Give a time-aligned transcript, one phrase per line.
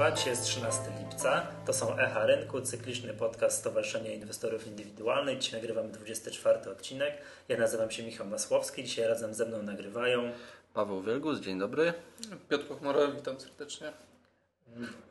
[0.00, 0.16] Państwa.
[0.16, 1.46] Dzisiaj jest 13 lipca.
[1.66, 5.38] To są Echa Rynku, cykliczny podcast Stowarzyszenia Inwestorów Indywidualnych.
[5.38, 7.14] Dzisiaj nagrywamy 24 odcinek.
[7.48, 8.84] Ja nazywam się Michał Masłowski.
[8.84, 10.32] Dzisiaj razem ze mną nagrywają
[10.74, 11.92] Paweł Wielgus, dzień dobry.
[12.48, 13.92] Piotr Pochmura, witam serdecznie.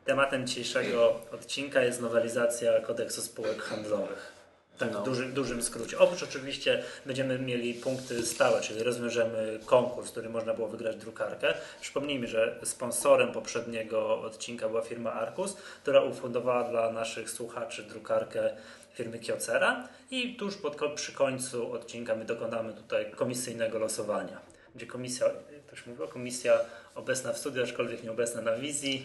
[0.04, 4.32] Tematem dzisiejszego odcinka jest nowelizacja kodeksu spółek handlowych.
[4.80, 5.00] Tak, No.
[5.00, 5.98] w duży, dużym skrócie.
[5.98, 11.54] Oprócz oczywiście będziemy mieli punkty stałe, czyli rozwiążemy konkurs, który można było wygrać drukarkę.
[11.80, 18.50] Przypomnijmy, że sponsorem poprzedniego odcinka była firma Arcus, która ufundowała dla naszych słuchaczy drukarkę
[18.94, 24.40] firmy Kiocera i tuż pod, przy końcu odcinka my dokonamy tutaj komisyjnego losowania.
[24.74, 25.26] Będzie komisja,
[25.66, 26.60] ktoś mówił, komisja
[26.94, 29.04] obecna w studiu, aczkolwiek nieobecna na wizji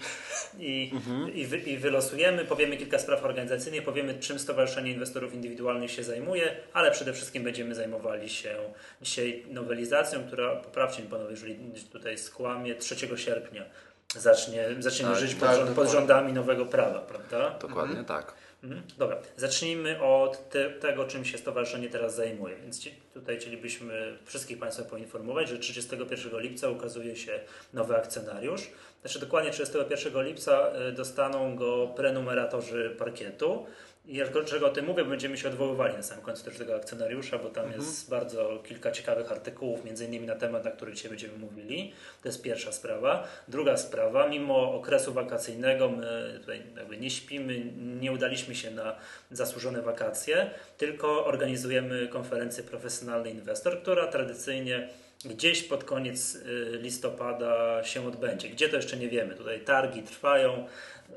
[0.59, 0.91] i,
[1.34, 6.55] i, wy, i wylosujemy, powiemy kilka spraw organizacyjnych, powiemy czym Stowarzyszenie Inwestorów Indywidualnych się zajmuje,
[6.73, 8.55] ale przede wszystkim będziemy zajmowali się
[9.02, 11.55] dzisiaj nowelizacją, która, poprawcie mi panowie, jeżeli
[11.92, 13.66] tutaj skłamie, 3 sierpnia
[14.16, 15.94] zacznie, zacznie Tak, żyć pod, tak, rząd, pod dokładnie.
[15.94, 17.49] rządami nowego prawa, prawda?
[17.61, 18.33] Dokładnie tak.
[18.64, 18.81] Mhm.
[18.98, 22.56] Dobra, zacznijmy od te, tego, czym się stowarzyszenie teraz zajmuje.
[22.56, 27.39] Więc ci, tutaj chcielibyśmy wszystkich Państwa poinformować, że 31 lipca ukazuje się
[27.73, 28.70] nowy akcjonariusz.
[29.02, 33.66] Znaczy dokładnie 31 lipca y, dostaną go prenumeratorzy parkietu.
[34.08, 37.38] I dlaczego o tym mówię, bo będziemy się odwoływali na samym końcu też tego akcjonariusza,
[37.38, 41.38] bo tam jest bardzo kilka ciekawych artykułów, między innymi na temat, na który dzisiaj będziemy
[41.38, 41.94] mówili.
[42.22, 43.28] To jest pierwsza sprawa.
[43.48, 47.66] Druga sprawa, mimo okresu wakacyjnego my tutaj jakby nie śpimy,
[48.02, 48.95] nie udaliśmy się na
[49.31, 54.89] zasłużone wakacje, tylko organizujemy konferencję Profesjonalny Inwestor, która tradycyjnie
[55.26, 58.50] gdzieś pod koniec y, listopada się odbędzie.
[58.50, 59.36] Gdzie to jeszcze nie wiemy.
[59.36, 60.67] Tutaj targi trwają,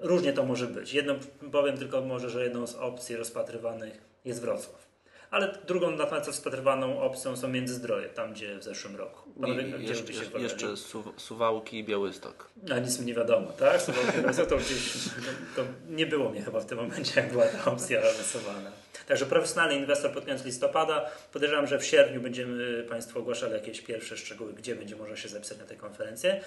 [0.00, 0.92] różnie to może być.
[0.94, 1.14] Jedną
[1.52, 4.88] powiem tylko może, że jedną z opcji rozpatrywanych jest Wrocław.
[5.30, 9.30] Ale drugą natomiast rozpatrywaną opcją są Międzyzdroje, tam gdzie w zeszłym roku.
[9.40, 10.44] Panowie, I jeszcze, wybrali?
[10.44, 12.50] jeszcze Su- Suwałki i Białystok.
[12.74, 13.82] A nic mi nie wiadomo, tak?
[13.82, 17.64] Słuchajcie, to gdzieś to, to nie było mnie chyba w tym momencie, jak była ta
[17.72, 18.70] opcja rysowana.
[19.08, 21.10] Także profesjonalny inwestor pod koniec listopada.
[21.32, 25.58] Podejrzewam, że w sierpniu będziemy Państwu ogłaszali jakieś pierwsze szczegóły, gdzie będzie można się zapisać
[25.58, 26.40] na tę konferencję.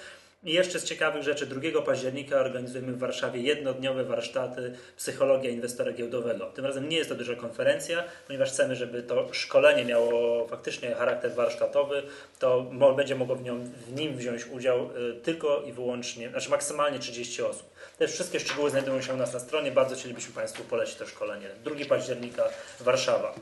[0.43, 6.45] I jeszcze z ciekawych rzeczy, 2 października organizujemy w Warszawie jednodniowe warsztaty Psychologia Inwestora Giełdowego.
[6.45, 11.33] Tym razem nie jest to duża konferencja, ponieważ chcemy, żeby to szkolenie miało faktycznie charakter
[11.33, 12.03] warsztatowy,
[12.39, 12.61] to
[12.97, 13.43] będzie mogło w,
[13.87, 17.70] w nim wziąć udział y, tylko i wyłącznie, znaczy maksymalnie 30 osób.
[18.01, 21.49] Też wszystkie szczegóły znajdują się u nas na stronie, bardzo chcielibyśmy Państwu polecić to szkolenie.
[21.63, 22.43] 2 października
[22.79, 23.35] Warszawa.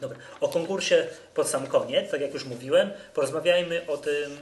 [0.00, 0.18] Dobra.
[0.40, 4.38] O konkursie pod sam koniec, tak jak już mówiłem, porozmawiajmy o, tym,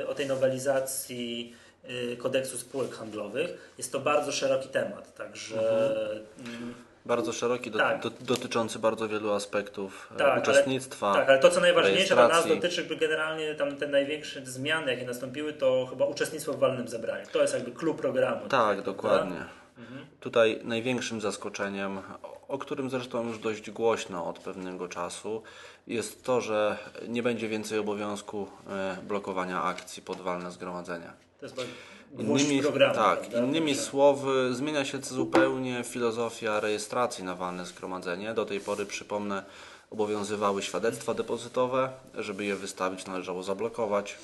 [0.00, 1.56] y, o tej nowelizacji
[1.90, 3.72] y, kodeksu spółek handlowych.
[3.78, 5.60] Jest to bardzo szeroki temat, także
[6.38, 6.74] mm,
[7.06, 8.00] Bardzo szeroki, do, Tak.
[8.02, 11.14] do, dotyczący bardzo wielu aspektów e, Tak, ale- uczestnictwa.
[11.14, 15.52] tak, ale to co najważniejsze dla nas dotyczy generalnie tam te największe zmiany, jakie nastąpiły,
[15.52, 17.26] to chyba uczestnictwo w walnym zebraniu.
[17.32, 18.48] To jest jakby klucz programu.
[18.48, 19.44] Tak, dokładnie.
[19.78, 20.06] Mhm.
[20.20, 21.98] Tutaj największym zaskoczeniem,
[22.48, 25.42] o- którym zresztą już dość głośno od pewnego czasu,
[25.86, 26.78] jest to, że
[27.08, 31.12] nie będzie więcej obowiązku e, blokowania akcji pod walne zgromadzenia.
[31.40, 31.66] To jest chyba
[32.62, 32.94] programu.
[32.94, 33.38] tak, prawda?
[33.38, 38.34] innymi słowy, zmienia się zupełnie filozofia rejestracji na walne zgromadzenie.
[38.34, 39.42] Do tej pory, przypomnę,
[39.90, 41.90] obowiązywały świadectwa depozytowe.
[42.14, 44.18] Żeby je wystawić, należało zablokować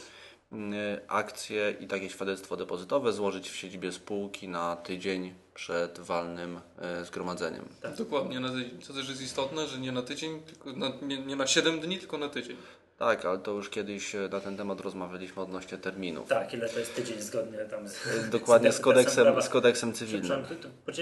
[0.52, 7.04] mm, akcje i takie świadectwo depozytowe złożyć w siedzibie spółki na tydzień przed walnym e,
[7.04, 7.64] zgromadzeniem.
[7.82, 7.94] Tak.
[7.94, 8.78] Dokładnie, na tydzień.
[8.86, 11.98] To też jest istotne, że nie na tydzień, tylko na, nie, nie na 7 dni,
[11.98, 12.56] tylko na tydzień.
[13.02, 16.28] Tak, ale to już kiedyś e, na ten temat rozmawialiśmy odnośnie terminów.
[16.28, 19.42] Tak, ile to jest tydzień zgodnie tam z, E, Dokładnie z kodeksem, prawa.
[19.42, 20.44] z kodeksem cywilnym.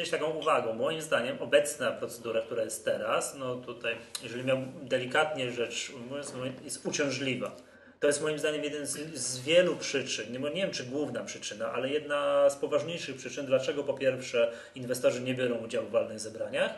[0.04, 0.72] Się taką uwagą.
[0.74, 6.64] Moim zdaniem obecna procedura, która jest teraz, no tutaj, jeżeli miał delikatnie rzecz ujmując, no
[6.64, 7.56] jest uciążliwa.
[8.00, 11.72] To jest moim zdaniem jeden z, z wielu przyczyn, nie, nie wiem czy główna przyczyna,
[11.72, 16.70] ale jedna z poważniejszych przyczyn, dlaczego po pierwsze inwestorzy nie biorą udziału w walnych zebraniach,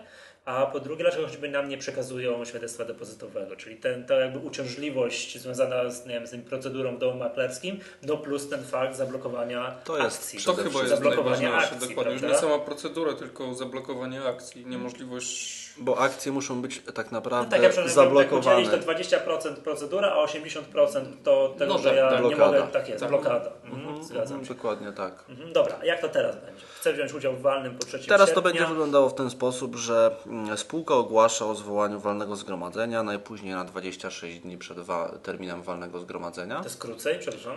[0.45, 5.39] a po drugie, dlaczego choćby nam nie przekazują świadectwa depozytowego, czyli ten, ta jakby uciążliwość
[5.39, 9.71] związana z, nie wiem, z tym procedurą w domu maklerskim, no plus ten fakt zablokowania
[9.85, 10.39] To jest akcji.
[10.45, 12.13] To chyba jest Zablokowanie najważniejsze, akcji, dokładnie.
[12.13, 12.49] Już nie prawda?
[12.49, 15.72] sama procedura, tylko zablokowanie akcji, niemożliwość...
[15.79, 18.63] Bo akcje muszą być tak No naprawdę tak, ja jak zablokowane.
[18.63, 22.59] podzielić to 20% procedura, a 80% to tego, No że tak, ja tak, nie blokada.
[22.61, 23.09] mogę, tak jest, Tak.
[23.09, 23.51] blokada.
[23.65, 24.55] Mhm, Mhm, zgadzam mhm, się.
[24.55, 25.25] Dokładnie tak.
[25.29, 26.65] Mhm, dobra, jak to teraz będzie?
[26.81, 28.35] Chcę wziąć udział w walnym po 3 Teraz sierpnia.
[28.35, 33.55] to będzie wyglądało w ten sposób, że mm, spółka ogłasza o zwołaniu walnego zgromadzenia najpóźniej
[33.55, 34.79] na 26 dni przed
[35.23, 36.57] terminem walnego zgromadzenia.
[36.59, 37.53] To jest krócej, przepraszam.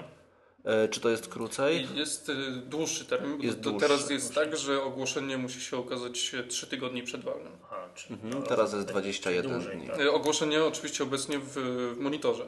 [0.65, 1.87] E, Czy to jest krócej?
[1.95, 3.79] Jest y, dłuższy termin, Jest dłuższy.
[3.87, 7.51] teraz jest tak, że ogłoszenie musi się okazać 3 tygodnie przed walnym.
[7.63, 9.87] Aha, czyli Mhm, teraz jest to 21 dłużej, dni.
[9.87, 9.99] tak.
[10.13, 11.51] Ogłoszenie oczywiście obecnie w,
[11.95, 12.45] w monitorze.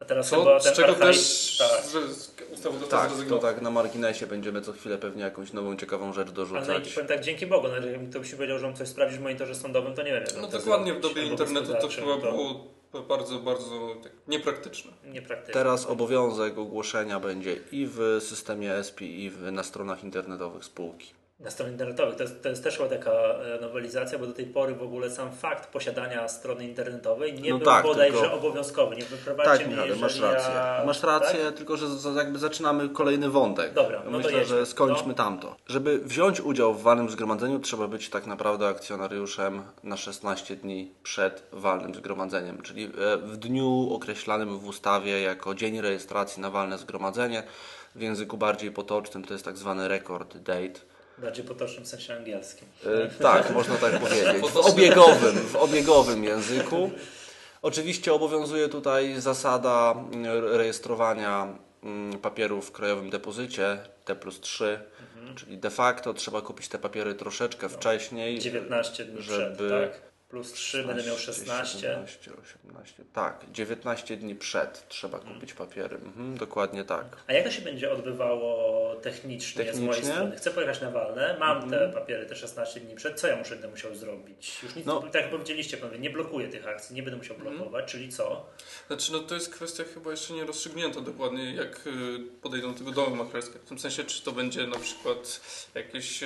[0.00, 1.84] A teraz Co, chyba z czego też Tak.
[1.86, 6.28] z- ustawodawca Tak, to tak na marginesie będziemy co chwilę pewnie jakąś nową, ciekawą rzecz
[6.28, 6.88] Ale no, dorzucać.
[6.88, 9.22] i powiem tak, dzięki Bogu, no, jeżeli ktoś mi powiedział, że on coś sprawdzić w
[9.22, 10.24] monitorze sądowym, to nie wiem.
[10.40, 12.64] No dokładnie w dobie internetu to chyba było
[13.08, 14.92] bardzo, bardzo tak, niepraktyczne.
[15.04, 15.54] Niepraktyczne.
[15.54, 21.19] Teraz obowiązek ogłoszenia będzie i w systemie ESPI, i w, na stronach internetowych spółki.
[21.40, 22.16] Na stronach internetowych.
[22.16, 25.10] To jest, to jest też chyba taka e, nowelizacja, bo do tej pory w ogóle
[25.10, 28.96] sam fakt posiadania strony internetowej nie No był tak, bodajże tylko- obowiązkowy.
[28.96, 30.54] Nie wyprowadźcie Tak, mnie, Michale, masz rację.
[30.54, 30.82] Ja...
[30.86, 31.54] Masz rację, Tak?
[31.54, 33.72] tylko że jakby zaczynamy kolejny wątek.
[33.72, 35.14] Dobra, no Myślę, że skończmy No.
[35.14, 35.56] tamto.
[35.68, 41.42] Żeby wziąć udział w walnym zgromadzeniu, trzeba być tak naprawdę akcjonariuszem na 16 dni przed
[41.52, 47.42] walnym zgromadzeniem, czyli e, w dniu określanym w ustawie jako dzień rejestracji na walne zgromadzenie.
[47.94, 50.80] W języku bardziej potocznym to jest tak zwany record date.
[51.22, 52.68] Bardziej potocznym w sensie angielskim.
[52.86, 54.52] E, tak, można tak powiedzieć.
[54.52, 56.90] W obiegowym, w obiegowym języku.
[57.62, 64.80] Oczywiście obowiązuje tutaj zasada mm, rejestrowania mm, papierów w krajowym depozycie T plus 3,
[65.36, 68.38] czyli de facto trzeba kupić te papiery troszeczkę wcześniej.
[68.38, 70.09] 19 dni żeby- przed, tak?
[70.30, 71.78] Plus 3 będę miał 16.
[71.80, 72.30] 17,
[72.64, 75.96] 18, tak, 19 dni przed trzeba kupić papiery.
[75.96, 77.04] Mhm, dokładnie tak.
[77.26, 79.98] A jak to się będzie odbywało technicznie, z mojej Technicznie?
[79.98, 80.16] Mhm.
[80.16, 80.36] strony?
[80.36, 83.68] Chcę pojechać na walne, mam te papiery te 16 dni przed, co ja muszę będę
[83.68, 84.62] musiał zrobić?
[84.62, 85.02] Już nic, No.
[85.02, 87.56] tak jak powiedzieliście panowie, nie blokuję tych akcji, nie będę musiał Mhm.
[87.56, 88.46] blokować, czyli co?
[88.86, 91.90] Znaczy, no to jest kwestia chyba jeszcze nie rozstrzygnięta dokładnie, jak y,
[92.42, 93.58] podejdą do tego domy maklerskie.
[93.58, 95.40] W tym sensie, czy to będzie na przykład
[95.74, 96.24] jakieś...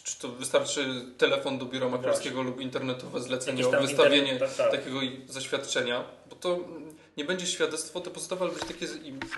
[0.00, 0.86] y, Czy, to wystarczy
[1.18, 4.80] telefon do biura maklerskiego lub internetowe zlecenie o wystawienie internet, tak, tak.
[4.80, 6.04] takiego zaświadczenia?
[6.30, 6.58] Bo to
[7.16, 8.86] nie będzie świadectwo depozytowe, ale będzie takie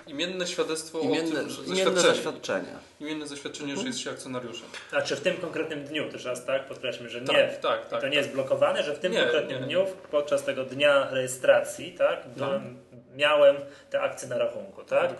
[0.07, 2.73] imienne świadectwo Imienne, o tym, że imienne zaświadczenie.
[2.99, 4.67] Imienne zaświadczenie, że jest się akcjonariuszem.
[4.91, 6.65] A czy w tym konkretnym dniu też raz tak?
[6.67, 7.27] Podkreślmy, że nie.
[7.27, 8.01] Tak, tak, tak.
[8.01, 9.65] to nie jest blokowane, że w tym Nie, konkretnym nie.
[9.65, 12.23] dniu, podczas tego dnia rejestracji, tak?
[12.37, 12.45] No.
[12.45, 12.77] byłem-
[13.15, 13.55] Miałem
[13.89, 15.13] te akcje na rachunku, tak?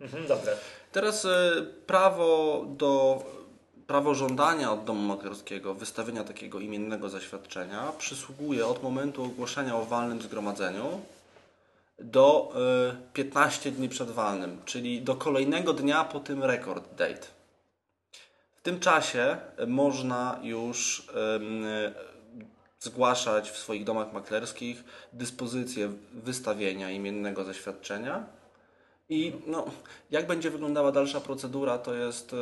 [0.00, 0.52] Mhm, dobra.
[0.92, 1.52] Teraz e,
[1.86, 3.22] prawo do
[3.86, 10.22] prawo żądania od domu maklerskiego wystawienia takiego imiennego zaświadczenia przysługuje od momentu ogłoszenia o walnym
[10.22, 11.00] zgromadzeniu
[11.98, 12.52] do
[12.92, 17.26] e, 15 dni przed walnym, czyli do kolejnego dnia po tym record date.
[18.56, 19.36] W tym czasie
[19.66, 22.04] można już e,
[22.80, 28.26] zgłaszać w swoich domach maklerskich dyspozycję wystawienia imiennego zaświadczenia.
[29.08, 29.66] I no,
[30.10, 32.36] jak będzie wyglądała dalsza procedura, to jest e,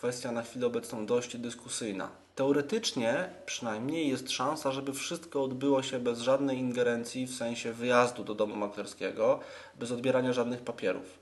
[0.00, 2.10] kwestia na chwilę obecną dość dyskusyjna.
[2.34, 8.34] Teoretycznie przynajmniej jest szansa, żeby wszystko odbyło się bez żadnej ingerencji w sensie wyjazdu do
[8.34, 9.40] domu maklerskiego,
[9.78, 11.18] bez odbierania żadnych papierów.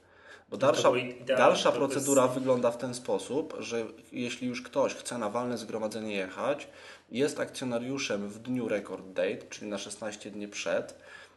[0.51, 0.91] Bo dalsza,
[1.27, 6.69] dalsza procedura wygląda w ten sposób, że jeśli już ktoś chce na walne zgromadzenie jechać,
[7.11, 10.95] jest akcjonariuszem w dniu record date, czyli na 16 dni przed,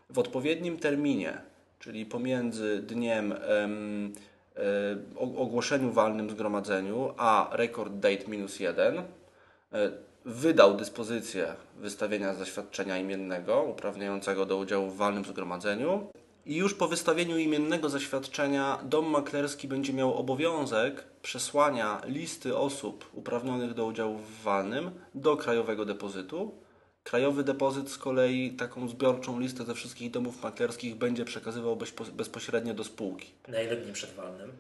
[0.10, 1.42] w odpowiednim terminie,
[1.80, 3.34] czyli pomiędzy dniem
[5.38, 9.04] ogłoszeniu walnym zgromadzeniu, a record date minus 1, e,
[10.26, 16.08] wydał dyspozycję wystawienia zaświadczenia imiennego uprawniającego do udziału w walnym zgromadzeniu
[16.46, 23.74] i już po wystawieniu imiennego zaświadczenia dom maklerski będzie miał obowiązek przesłania listy osób uprawnionych
[23.74, 26.52] do udziału w walnym do krajowego depozytu.
[27.04, 32.74] Krajowy depozyt z kolei taką zbiorczą listę ze wszystkich domów maklerskich będzie przekazywał bezpo- bezpośrednio
[32.74, 33.32] do spółki.
[33.48, 34.52] Na ile dni przed walnym?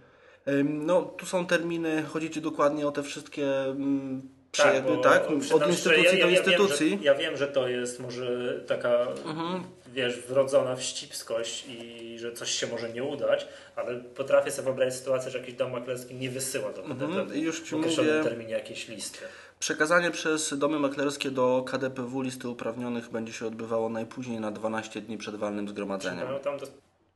[0.48, 4.22] Ym, No, tu są terminy, chodzi Ci dokładnie o te wszystkie mm,
[4.52, 5.28] przejeby, bo tak?
[5.40, 6.90] przyznam Od instytucji do instytucji.
[6.90, 9.64] Wiem, że, ja wiem, że to jest może taka, Mhm.
[9.94, 15.32] wiesz, wrodzona wścibskość i że coś się może nie udać, ale potrafię sobie wyobrazić sytuację,
[15.32, 17.90] że jakiś dom maklerski nie wysyła do Mhm, i już ci mówię.
[18.24, 19.20] terminie jakieś listy.
[19.62, 25.18] Przekazanie przez domy maklerskie do KDPW listy uprawnionych będzie się odbywało najpóźniej na 12 dni
[25.18, 26.28] przed walnym zgromadzeniem.
[26.28, 26.68] Mają tam do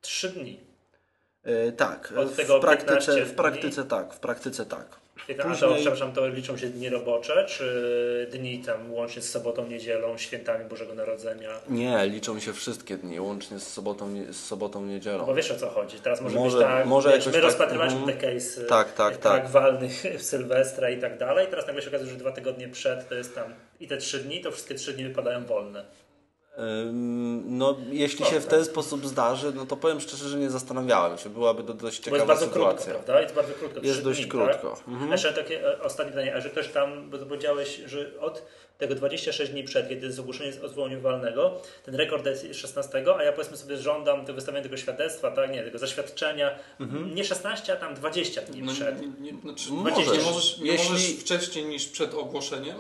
[0.02, 0.60] 3 dni.
[1.44, 2.14] E, tak,
[2.48, 5.00] w praktyce, 15 w praktyce tak, w praktyce tak.
[5.29, 9.67] A to, Później- przepraszam, to liczą się dni robocze, czy dni tam łącznie z sobotą,
[9.67, 11.50] niedzielą, świętami Bożego Narodzenia?
[11.69, 15.25] Nie, liczą się wszystkie dni, łącznie z sobotą, z sobotą niedzielą.
[15.25, 16.00] Bo wiesz o co chodzi.
[16.00, 18.17] Teraz może, Może- być tak, może wiesz, my tak, rozpatrywaliśmy mhm.
[18.19, 19.50] te case'y Tak, tak, tak.
[19.50, 21.48] walnych w Sylwestra i tak dalej.
[21.50, 24.41] Teraz nagle się okazuje, że dwa tygodnie przed to jest tam i te trzy dni,
[24.41, 25.86] to wszystkie trzy dni wypadają wolne.
[27.46, 31.30] No, jeśli się w ten sposób zdarzy, no to powiem szczerze, że nie zastanawiałem się.
[31.30, 32.86] Byłaby to dość Bo jest ciekawa bardzo sytuacja.
[32.94, 33.22] krótko, prawda?
[33.22, 33.80] Jest bardzo krótko.
[33.84, 34.70] Jest dość dni, krótko.
[34.76, 34.88] Tak?
[34.88, 35.12] Mhm.
[35.12, 38.46] Jeszcze takie e, ostatnie pytanie, a że ktoś tam, bo powiedziałeś, że od
[38.78, 41.54] tego 26 dni przed, kiedy jest ogłoszenie z odwołania walnego,
[41.86, 45.64] ten rekord jest 16, a ja powiedzmy sobie żądam tego wystawienia tego świadectwa, tak, nie,
[45.64, 47.16] tego zaświadczenia, Mhm.
[47.16, 49.02] nie 16, a tam 20 dni No, przed.
[49.02, 49.98] nie, nie, znaczy, Możesz.
[50.18, 52.76] nie, możesz, nie Jeśli- możesz wcześniej niż przed ogłoszeniem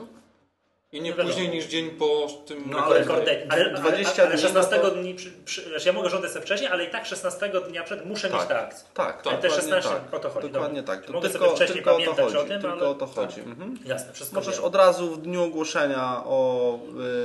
[0.95, 1.29] I nie No wiadomo.
[1.35, 3.05] później niż dzień po tym No, Po ale-.
[3.09, 6.31] Ale, ale, 20 ale, ale dni 16 to- dni, przy, przy, znaczy ja mogę żądać
[6.31, 8.47] sobie wcześniej, ale i tak 16 dnia przed muszę mieć Tak.
[8.47, 8.85] tę akcję.
[8.93, 9.23] Tak, Tak.
[9.23, 10.13] dokładnie Te 16 tak.
[10.13, 10.95] o to chodzi, Dokładnie dobra.
[10.95, 11.05] tak.
[11.05, 12.37] To Mogę tylko, sobie wcześniej tylko o to pamiętać chodzi.
[12.37, 13.35] o tym, tylko ale- o to chodzi.
[13.35, 13.45] tak.
[13.47, 13.77] Mhm.
[13.85, 14.63] Jasne, wszystko Możesz wiem.
[14.63, 16.79] od razu w dniu ogłoszenia o,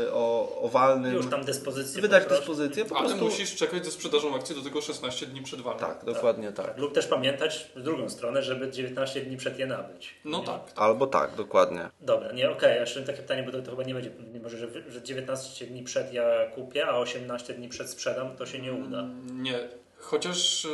[0.07, 2.41] y, o, o walnym Już tam dyspozycję wydać poproszę.
[2.41, 2.85] dyspozycję.
[2.85, 3.25] Po Ale prostu...
[3.25, 5.81] musisz czekać ze sprzedażą akcji do tego 16 dni przed walką.
[5.81, 6.79] Tak, dokładnie tak.
[6.79, 10.15] Lub też pamiętać w drugą stronę, żeby 19 dni przed je nabyć.
[10.25, 10.61] No tak.
[10.77, 11.91] Albo tak, dokładnie.
[12.01, 14.69] Dobra, nie, okej, jeszcze takie pytanie, bo to, to chyba nie będzie, nie może, że,
[14.91, 19.05] że 19 dni przed ja kupię, a 18 dni przed sprzedam, to się nie uda.
[19.33, 19.59] Nie.
[19.99, 20.69] Chociaż e,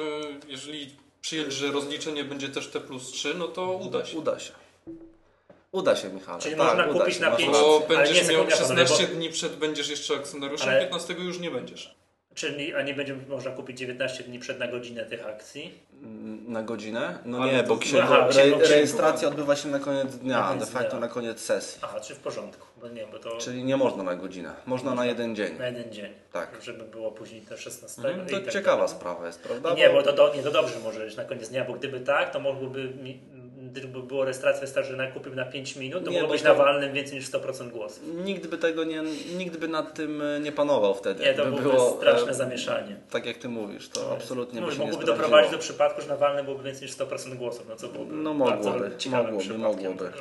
[0.48, 0.90] jeżeli
[1.20, 4.18] przyjąć, że rozliczenie będzie też T plus 3, no to uda się.
[4.18, 4.52] Uda się.
[5.72, 6.38] Uda się, Michał.
[6.40, 7.62] Czyli tak, można uda kupić się, na masz pięć- rację.
[7.88, 11.14] Bo Ale będziesz miał sekunda, panowie, 16 bo- dni przed będziesz jeszcze akcjonariuszem, Ale- 15
[11.14, 11.96] już nie będziesz.
[12.34, 15.74] Czyli, a nie będzie można kupić 19 dni przed na godzinę tych akcji?
[16.02, 17.18] Mm, Na godzinę?
[17.24, 18.28] No Ale nie, bo księgo, Aha,
[18.68, 21.00] rejestracja odbywa się na koniec dnia, Na koniec de facto dnia.
[21.00, 21.78] na koniec sesji.
[21.82, 25.06] Aha, czy w porządku, bo nie, bo to Czyli nie można na godzinę, można na
[25.06, 25.58] jeden dzień.
[25.58, 26.12] na jeden dzień.
[26.32, 26.48] Tak.
[26.62, 28.90] Żeby było później te 16 Mhm, i To tak ciekawa dalej.
[28.96, 29.74] sprawa jest, prawda?
[29.74, 32.30] Nie, bo to, do, nie, to dobrze może być na koniec dnia, bo gdyby tak,
[32.32, 32.92] to mogłoby,
[33.56, 36.54] gdyby było rejestracja wystarczy, że kupił na 5 minut, to Nie, mogło być to- na
[36.54, 38.02] walnym więcej niż 100% głosów.
[38.24, 39.02] Nikt by tego nie,
[39.36, 41.24] nikt by nad tym e, nie panował wtedy.
[41.24, 42.96] Nie, to By byłoby było, straszne e, zamieszanie.
[43.10, 45.16] Tak jak ty mówisz, to absolutnie by no, się nie mogłoby sprawdziło.
[45.28, 48.34] doprowadzić do przypadku, że na walnym byłoby więcej niż 100% głosów, no co byłoby No
[48.34, 50.12] bardzo mogłoby, mogłoby, mogłoby.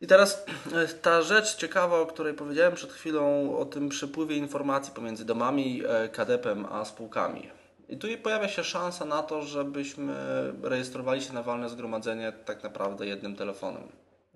[0.00, 4.92] I teraz e, ta rzecz ciekawa, o której powiedziałem przed chwilą, o tym przepływie informacji
[4.94, 7.50] pomiędzy domami, e, KDP-em a spółkami.
[7.88, 10.14] I tu pojawia się szansa na to, żebyśmy
[10.62, 13.82] rejestrowali się na walne zgromadzenie tak naprawdę jednym telefonem.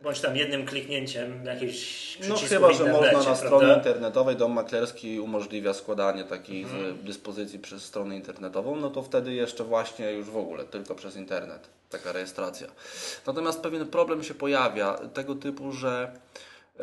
[0.05, 3.35] Bądź tam jednym kliknięciem jakiejś No chyba, że można na prawda?
[3.37, 6.99] stronie internetowej Dom Maklerski umożliwia składanie takich Mhm.
[7.05, 11.69] dyspozycji przez stronę internetową, no to wtedy jeszcze właśnie już w ogóle tylko przez internet
[11.91, 12.67] taka rejestracja.
[13.27, 16.13] Natomiast pewien problem się pojawia tego typu, że
[16.81, 16.83] e,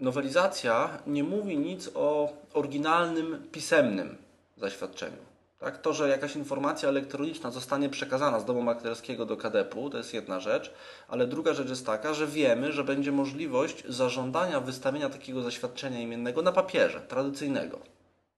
[0.00, 4.16] nowelizacja nie mówi nic o oryginalnym pisemnym
[4.56, 5.27] zaświadczeniu.
[5.58, 10.14] Tak, to, że jakaś informacja elektroniczna zostanie przekazana z domu maklerskiego do KDP-u, to jest
[10.14, 10.72] jedna rzecz,
[11.08, 16.42] ale druga rzecz jest taka, że wiemy, że będzie możliwość zażądania wystawienia takiego zaświadczenia imiennego
[16.42, 17.78] na papierze, tradycyjnego.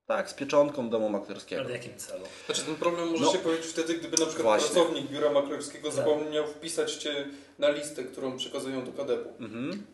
[0.07, 1.61] Tak, z pieczątką domu maklerskiego.
[1.61, 2.25] Ale w jakim celu?
[2.47, 3.33] Znaczy ten problem może No.
[3.33, 4.75] się pojawić wtedy, gdyby na przykład Właśnie.
[4.75, 5.97] pracownik biura maklerskiego Tak.
[5.97, 7.27] zapomniał wpisać Cię
[7.59, 9.45] na listę, którą przekazują do KDP-u.
[9.45, 9.87] Mhm.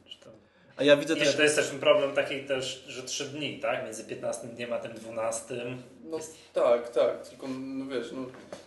[0.76, 1.36] A ja widzę Nie, też...
[1.36, 3.84] to jest też problem taki też, że 3 dni, tak?
[3.84, 5.76] Między 15 dniem a tym 12.
[6.10, 6.18] No
[6.52, 8.20] tak, tak, tylko no wiesz, no,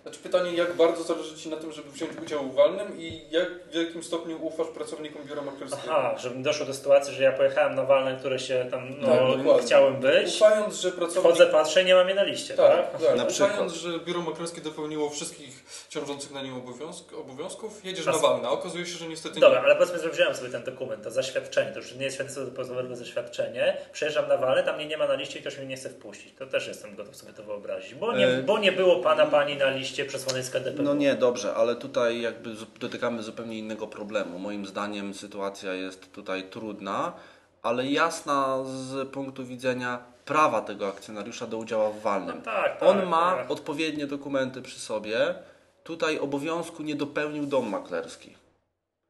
[0.04, 3.48] znaczy pytanie jak bardzo zależy Ci na tym, żeby wziąć udział w walnym i jak,
[3.72, 5.94] w jakim stopniu ufasz pracownikom biura maklerskiego.
[5.96, 9.66] Aha, żebym doszło do sytuacji, że ja pojechałem na walne, które się tam no, Tak,
[9.66, 10.36] chciałem być.
[10.36, 11.24] Ufając, że pracownik...
[11.24, 12.92] Wchodzę, patrzę, nie mam je na liście, tak?
[12.92, 13.02] Tak, tak.
[13.02, 13.70] Na Ufając, przykład.
[13.72, 18.52] że biuro maklerskie dopełniło wszystkich ciążących na nim obowiązk, obowiązków, jedziesz Czas- na walne, a
[18.52, 19.66] okazuje się, że niestety Dobra, nie.
[19.66, 22.96] ale powiedzmy, że wziąłem sobie ten dokument, to zaświadczenie, to już nie jest świadectwo pozowego
[22.96, 25.90] zaświadczenie, przyjeżdżam na walę, tam mnie nie ma na liście i ktoś mnie nie chce
[25.90, 26.34] wpuścić.
[26.38, 29.58] To też jestem gotów sobie to wyobrazić, bo nie, E, bo nie było pana, pani
[29.58, 30.84] na liście przesłanej z KDP.
[30.84, 34.40] No nie, dobrze, ale tutaj jakby dotykamy zupełnie innego problemu.
[34.40, 37.14] Moim zdaniem sytuacja jest tutaj trudna,
[37.62, 42.36] ale jasna z punktu widzenia prawa tego akcjonariusza do udziału w walnym.
[42.36, 43.52] No tak, tak, On ma tak.
[43.52, 45.36] odpowiednie dokumenty przy sobie.
[45.84, 48.36] Tutaj obowiązku nie dopełnił dom maklerski.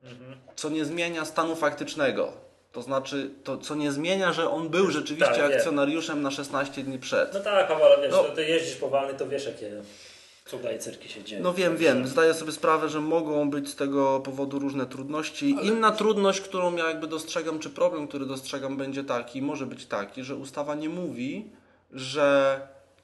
[0.03, 0.35] Mhm.
[0.55, 2.48] Co nie zmienia stanu faktycznego.
[2.71, 6.99] To znaczy, to co nie zmienia, że on był rzeczywiście Tak, akcjonariuszem na 16 dni
[6.99, 7.33] przed.
[7.33, 8.23] No tak, ale wiesz, No.
[8.23, 9.71] ty jeździsz po walny, to wiesz, jakie
[10.45, 11.43] cuda i cyrki się dzieją.
[11.43, 12.07] No wiem, wiem.
[12.07, 15.49] Zdaję sobie sprawę, że mogą być z tego powodu różne trudności.
[15.63, 20.23] Inna trudność, którą ja jakby dostrzegam, czy problem, który dostrzegam, będzie taki, może być taki,
[20.23, 21.51] że ustawa nie mówi,
[21.91, 22.59] że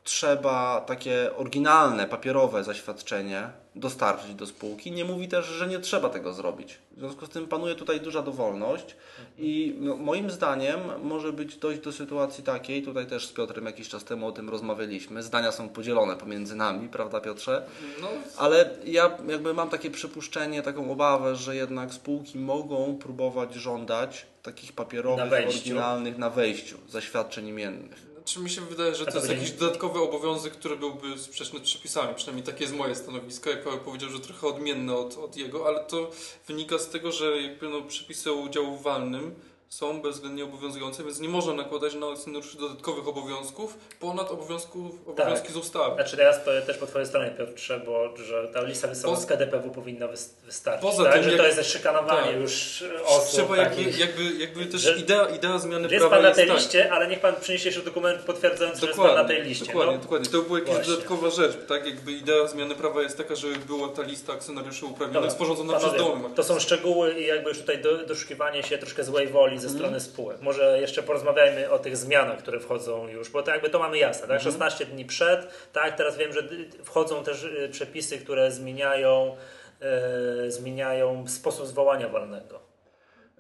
[0.06, 4.92] trzeba takie oryginalne, papierowe zaświadczenie dostarczyć do spółki.
[4.92, 6.78] Nie mówi też, że nie trzeba tego zrobić.
[6.92, 8.96] W związku z tym panuje tutaj duża dowolność
[9.38, 13.90] i no, moim zdaniem może być dojść do sytuacji takiej, tutaj też z Piotrem jakiś
[13.90, 17.66] czas temu o tym rozmawialiśmy, zdania są podzielone pomiędzy nami, prawda Piotrze?
[18.02, 18.08] No,
[18.38, 24.70] Ale ja jakby mam takie przypuszczenie, taką obawę, że jednak spółki mogą próbować żądać takich
[24.70, 25.60] Na papierowych, wejściu.
[25.60, 28.15] oryginalnych na wejściu, zaświadczeń imiennych.
[28.26, 31.62] Znaczy mi się wydaje, że to to jest jakiś dodatkowy obowiązek, który byłby sprzeczny z
[31.62, 32.16] przepisami.
[32.16, 33.50] Przynajmniej takie jest moje stanowisko.
[33.50, 36.12] Jak Paweł powiedział, że trochę odmienne od, od jego, ale to
[36.48, 39.36] wynika z tego, że jakby no, przepisy o udziału walnym
[39.76, 45.56] są bezwzględnie obowiązujące, więc nie można nakładać na akcjonariuszy dodatkowych obowiązków ponad obowiązków, obowiązki z
[45.56, 45.96] ustawy.
[45.96, 49.26] Znaczy teraz to też po twojej stronie Piotrze, bo że ta lista wystawa Po- z
[49.26, 50.82] KDPW powinna wys- wystarczyć.
[50.90, 51.14] Poza tak?
[51.14, 52.42] tym, że jak- to jest szykanowanie tak.
[52.42, 53.30] już osób.
[53.34, 54.00] Trzeba jakby, takich.
[54.00, 56.58] jakby, jakby też że- idea, idea zmiany jest prawa pan na jest tej tak.
[56.58, 59.66] liście, ale niech pan przyniesie jeszcze dokument potwierdzający, że jest pan Dokładnie, na tej liście.
[59.66, 60.02] dokładnie, no.
[60.02, 60.30] dokładnie.
[60.32, 61.86] To była jakaś dodatkowa rzecz, tak?
[61.86, 66.08] Jakby idea zmiany prawa jest taka, żeby była ta lista akcjonariuszy uprawnionych sporządzona panowie, przez
[66.08, 66.30] domy.
[66.36, 69.78] To są szczegóły i jakby już tutaj do, doszukiwanie się troszkę złej woli ze ze
[69.78, 70.42] strony spółek.
[70.42, 74.28] Może jeszcze porozmawiajmy o tych zmianach, które wchodzą już, bo to jakby to mamy jasne,
[74.28, 74.42] tak?
[74.42, 75.98] 16 dni przed, tak?
[75.98, 76.44] Teraz wiem, że
[76.84, 79.36] wchodzą też y, przepisy, które zmieniają,
[79.82, 82.75] e, zmieniają sposób zwołania walnego.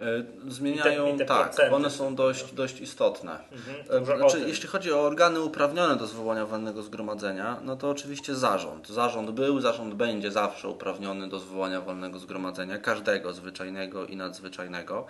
[0.02, 0.06] E,
[0.52, 3.40] Zmieniają, I te- i te tak, procenty one są dość, dość istotne.
[3.52, 4.02] Mhm.
[4.04, 8.88] E, Znaczy, jeśli chodzi o organy uprawnione do zwołania walnego zgromadzenia, no to oczywiście zarząd.
[8.88, 15.06] Zarząd był, zarząd będzie zawsze uprawniony do zwołania walnego zgromadzenia, każdego zwyczajnego i nadzwyczajnego.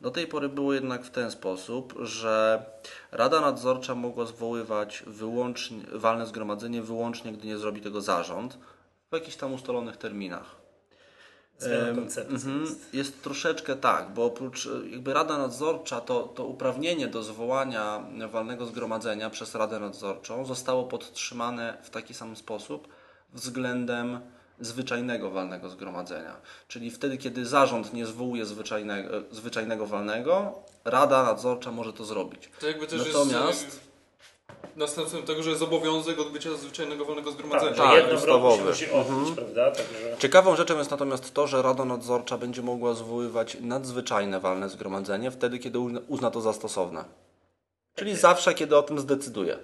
[0.00, 2.62] Do tej pory było jednak w ten sposób, że
[3.12, 8.58] Rada Nadzorcza mogła zwoływać wyłącznie, walne zgromadzenie wyłącznie, gdy nie zrobi tego zarząd,
[9.10, 10.59] w jakichś tam ustalonych terminach.
[11.60, 12.34] Zmiana Em, koncepcji.
[12.34, 18.04] mhm, Jest troszeczkę tak, bo oprócz e, jakby Rada Nadzorcza, to, to uprawnienie do zwołania
[18.32, 22.88] walnego zgromadzenia przez Radę Nadzorczą zostało podtrzymane w taki sam sposób
[23.32, 24.20] względem
[24.60, 26.36] zwyczajnego walnego zgromadzenia.
[26.68, 30.52] Czyli wtedy, kiedy zarząd nie zwołuje zwyczajnego, e, zwyczajnego walnego,
[30.84, 32.50] Rada Nadzorcza może to zrobić.
[32.60, 33.89] To jakby też Natomiast- jest
[34.76, 37.72] następstwem tego, że jest obowiązek odbycia zwyczajnego wolnego zgromadzenia.
[37.74, 39.70] Tak, Tak, jedno w roku się musi odbyć, prawda?
[39.70, 40.16] Także...
[40.18, 45.58] Ciekawą rzeczą jest natomiast to, że Rada Nadzorcza będzie mogła zwoływać nadzwyczajne walne zgromadzenie wtedy,
[45.58, 47.04] kiedy uzna- to za stosowne.
[47.94, 49.58] Czyli zawsze, kiedy o tym zdecyduje.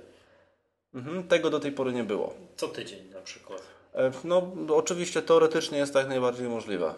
[0.94, 2.34] Mhm, tego do tej pory nie było.
[2.56, 3.62] Co tydzień na przykład.
[3.94, 4.42] E, No,
[4.76, 6.94] oczywiście teoretycznie jest to jak najbardziej możliwe.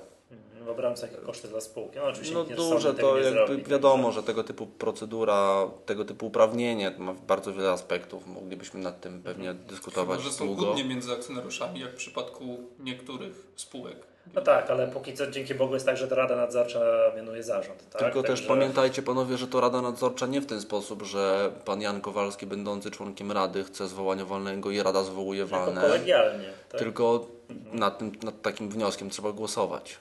[0.69, 0.79] Mhm.
[0.79, 1.97] Obrębce jakie koszty dla spółki.
[1.99, 6.05] No oczywiście No duże to nie jakby zrobi, wiadomo, także- że tego typu procedura, tego
[6.05, 8.27] typu uprawnienie ma bardzo wiele aspektów.
[8.27, 10.65] Moglibyśmy nad tym pewnie dyskutować Chyba, że są długo.
[10.65, 13.97] kłótnie między akcjonariuszami, jak w przypadku niektórych spółek.
[14.35, 16.81] No tak, ale póki co dzięki Bogu jest tak, że ta Rada Nadzorcza
[17.17, 17.91] mianuje zarząd.
[17.91, 18.01] Tak?
[18.03, 22.01] Tylko też pamiętajcie panowie, że to Rada Nadzorcza nie w ten sposób, że pan Jan
[22.01, 25.81] Kowalski będący członkiem Rady chce zwołania walnego i Rada zwołuje Tylko walne.
[25.81, 26.49] kolegialnie.
[26.69, 26.79] Tak?
[26.81, 27.27] Tylko
[27.73, 29.97] nad, tym, nad takim wnioskiem trzeba głosować.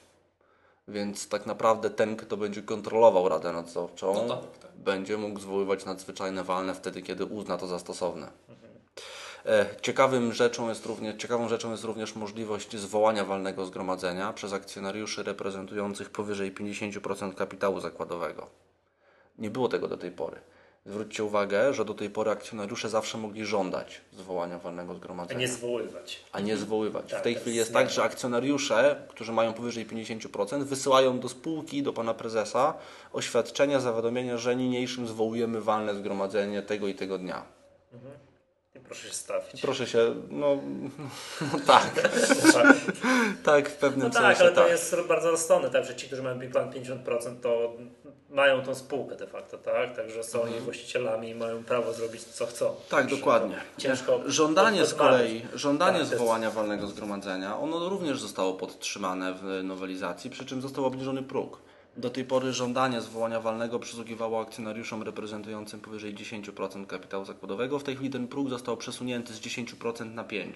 [0.87, 4.71] Więc tak naprawdę ten, kto będzie kontrolował Radę Nadzorczą, No tak, tak.
[4.71, 8.27] będzie mógł zwoływać nadzwyczajne walne wtedy, kiedy uzna to za stosowne.
[9.45, 15.23] E, Ciekawym rzeczą jest również, ciekawą rzeczą jest również możliwość zwołania walnego zgromadzenia przez akcjonariuszy
[15.23, 18.47] reprezentujących powyżej 50% kapitału zakładowego.
[19.37, 20.37] Nie było tego do tej pory.
[20.87, 25.47] Zwróćcie uwagę, że do tej pory akcjonariusze zawsze mogli żądać zwołania walnego A zgromadzenia nie
[25.47, 26.19] zwoływać.
[26.31, 27.09] a nie zwoływać.
[27.11, 31.83] Tak, w tej chwili jest tak, że akcjonariusze, którzy mają powyżej 50%, wysyłają do spółki,
[31.83, 32.73] do pana prezesa
[33.13, 37.43] oświadczenia, zawiadomienia, że niniejszym zwołujemy walne zgromadzenie tego i tego dnia.
[37.93, 38.26] I
[38.87, 39.61] proszę się stawić.
[39.61, 40.57] Proszę się, no,
[41.41, 42.09] no tak,
[43.43, 43.69] tak.
[43.69, 44.71] w pewnym No tak, sensie ale to tak.
[44.71, 47.73] jest bardzo rozsądne, tak, że ci, którzy mają plan 50%, to
[48.29, 49.95] mają tą spółkę de facto, tak?
[49.95, 50.55] Także są Mhm.
[50.55, 52.75] jej właścicielami i mają prawo zrobić co chcą.
[52.89, 53.55] Tak, dokładnie.
[53.75, 58.53] to Ciężko Żądanie z kolei, żądanie Tak, to jest- zwołania walnego zgromadzenia, ono również zostało
[58.53, 61.59] podtrzymane w nowelizacji, przy czym został obniżony próg.
[61.97, 67.79] Do tej pory żądanie zwołania walnego przysługiwało akcjonariuszom reprezentującym powyżej 10% kapitału zakładowego.
[67.79, 70.51] W tej chwili ten próg został przesunięty z 10% na 5%.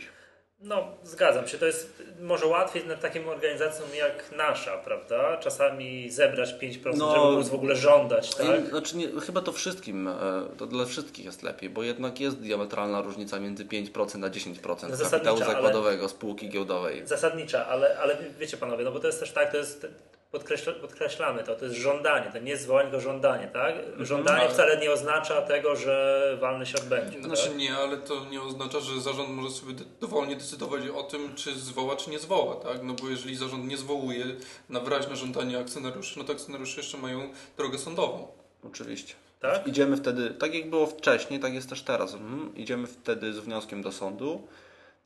[0.63, 1.57] No, zgadzam się.
[1.57, 5.37] To jest może łatwiej nad takim organizacjom jak nasza, prawda?
[5.37, 8.65] Czasami zebrać 5%, No, żeby móc w ogóle żądać, tak?
[8.65, 10.13] I, znaczy nie, chyba to wszystkim, e,
[10.57, 14.97] to dla wszystkich jest lepiej, bo jednak jest diametralna różnica między 5% a 10% No
[14.97, 17.07] kapitału zasadnicza, ale- zakładowego spółki giełdowej.
[17.07, 19.87] Zasadnicza, ale, ale wiecie panowie, no bo to jest też tak, to jest
[20.31, 23.75] podkreśla, podkreślamy to, to jest żądanie, to nie jest zwołanie, tylko żądanie, tak?
[23.99, 27.23] Żądanie ale- wcale nie oznacza tego, że walny się odbędzie.
[27.23, 27.57] Znaczy tak?
[27.57, 31.95] nie, ale to nie oznacza, że zarząd może sobie dowolnie decydować o tym, czy zwoła,
[31.95, 32.83] czy nie zwoła, tak?
[32.83, 34.25] No bo jeżeli zarząd nie zwołuje
[34.69, 38.27] na wyraźne żądanie akcjonariuszy, no to akcjonariusze jeszcze mają drogę sądową.
[38.67, 39.13] Oczywiście.
[39.39, 39.67] Tak?
[39.67, 42.13] Idziemy wtedy, tak jak było wcześniej, tak jest też teraz.
[42.13, 42.55] Mhm.
[42.55, 44.47] Idziemy wtedy z wnioskiem do sądu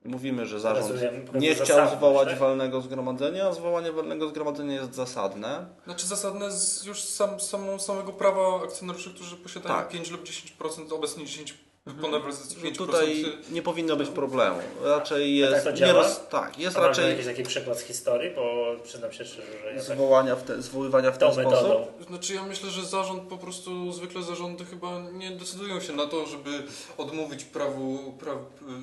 [0.05, 2.37] mówimy, że zarząd Pokazujemy nie chciał zwołać tak?
[2.39, 5.65] walnego zgromadzenia, a zwołanie walnego zgromadzenia jest zasadne.
[5.85, 9.89] Znaczy zasadne z już sam, samą, samego prawa akcjonariuszy, którzy posiadają Tak.
[9.89, 11.57] 5 lub 10%, obecnie 10,
[11.89, 12.75] 5%.
[12.75, 14.57] tutaj nie powinno być problemu.
[14.83, 15.65] Raczej tak jest.
[15.65, 19.25] to nie roz, tak, jest A raczej jakiś taki przykład z historii, bo przyznam się
[19.25, 21.51] szczerze, że ja tak zwołania w te, zwoływania w ten tą sposób.
[21.51, 21.87] metodą.
[22.07, 26.25] Znaczy ja myślę, że zarząd po prostu, zwykle zarządy chyba nie decydują się na to,
[26.25, 26.63] żeby
[26.97, 28.37] odmówić prawu, praw,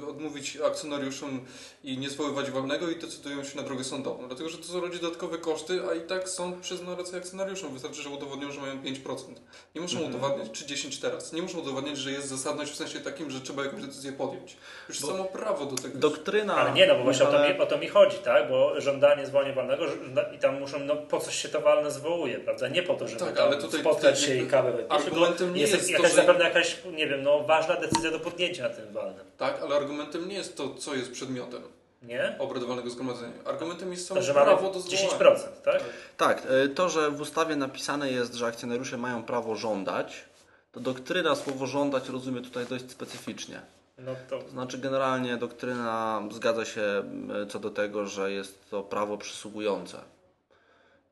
[0.09, 1.41] odmówić akcjonariuszom
[1.85, 4.27] i nie zwoływać walnego i decydują się na drogę sądową.
[4.27, 7.73] Dlatego, że to rodzi dodatkowe koszty, a i tak sąd przyzna rację akcjonariuszom.
[7.73, 9.41] Wystarczy, że udowodnią, że mają 5%.
[9.75, 10.15] Nie muszą Mhm.
[10.15, 11.33] udowadniać, czy 10 teraz.
[11.33, 14.57] Nie muszą udowadniać, że jest zasadność w sensie takim, że trzeba jakąś decyzję podjąć.
[14.89, 15.99] Już Bo- samo prawo do tego.
[15.99, 16.55] Doktryna.
[16.57, 18.49] Ale nie, no bo właśnie o to, ale- mi, o to mi chodzi, tak?
[18.49, 22.39] Bo żądanie zwołania walnego żąda- i tam muszą, no po coś się to walne zwołuje,
[22.39, 22.69] prawda?
[22.69, 24.93] Nie po to, żeby Tak, ale tutaj- spotkać tutaj się i kawę wypić.
[24.93, 28.21] argumentem nie jest, jest to, jakaś że- zapewne jakaś, nie wiem, no ważna decyzja do
[28.21, 29.25] podjęcia na tym walnym.
[29.39, 31.63] Tak, ale argumentem nie jest to, co jest przedmiotem.
[32.03, 32.37] Nie?
[32.39, 33.33] obrad walnego zgromadzenia.
[33.45, 35.63] Argumentem jest samo Że prawo mamy do 10%, zwołania.
[35.65, 35.83] tak?
[36.17, 40.25] Tak, y, to, że w ustawie napisane jest, że akcjonariusze mają prawo żądać,
[40.73, 43.61] to doktryna słowo żądać rozumie tutaj dość specyficznie.
[43.99, 47.03] No to To znaczy generalnie doktryna zgadza się
[47.43, 49.99] y, co do tego, że jest to prawo przysługujące.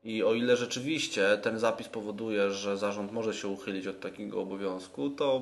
[0.03, 5.09] I o ile rzeczywiście ten zapis powoduje, że zarząd może się uchylić od takiego obowiązku,
[5.09, 5.41] to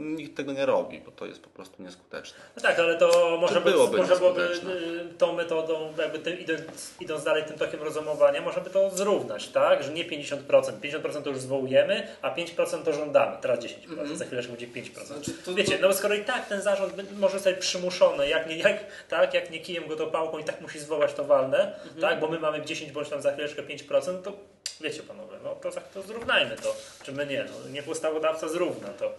[0.00, 2.38] nikt tego nie robi, bo to jest po prostu nieskuteczne.
[2.56, 6.60] No tak, ale to można by, byłoby można byłoby y, tą metodą, jakby tym, idąc,
[7.00, 9.82] idąc dalej tym tokiem rozumowania, można by to zrównać, tak?
[9.82, 10.38] Że nie 50%.
[10.80, 13.36] 50% to już zwołujemy, a 5% to żądamy.
[13.40, 14.16] Teraz 10%, Mhm.
[14.16, 15.06] za chwileczkę będzie 5%.
[15.06, 18.56] Znaczy, to- Wiecie, no bo skoro i tak ten zarząd może zostać przymuszony, jak nie,
[18.58, 22.00] jak, tak, jak nie kijem go to pałką i tak musi zwołać to walne, Mhm.
[22.00, 22.20] tak?
[22.20, 24.32] Bo my mamy 10 bądź tam za chwileczkę 5%, to
[24.80, 26.76] wiecie panowie, no to, to zrównajmy to.
[27.02, 29.12] Czy my nie, no, niech ustawodawca zrówna to.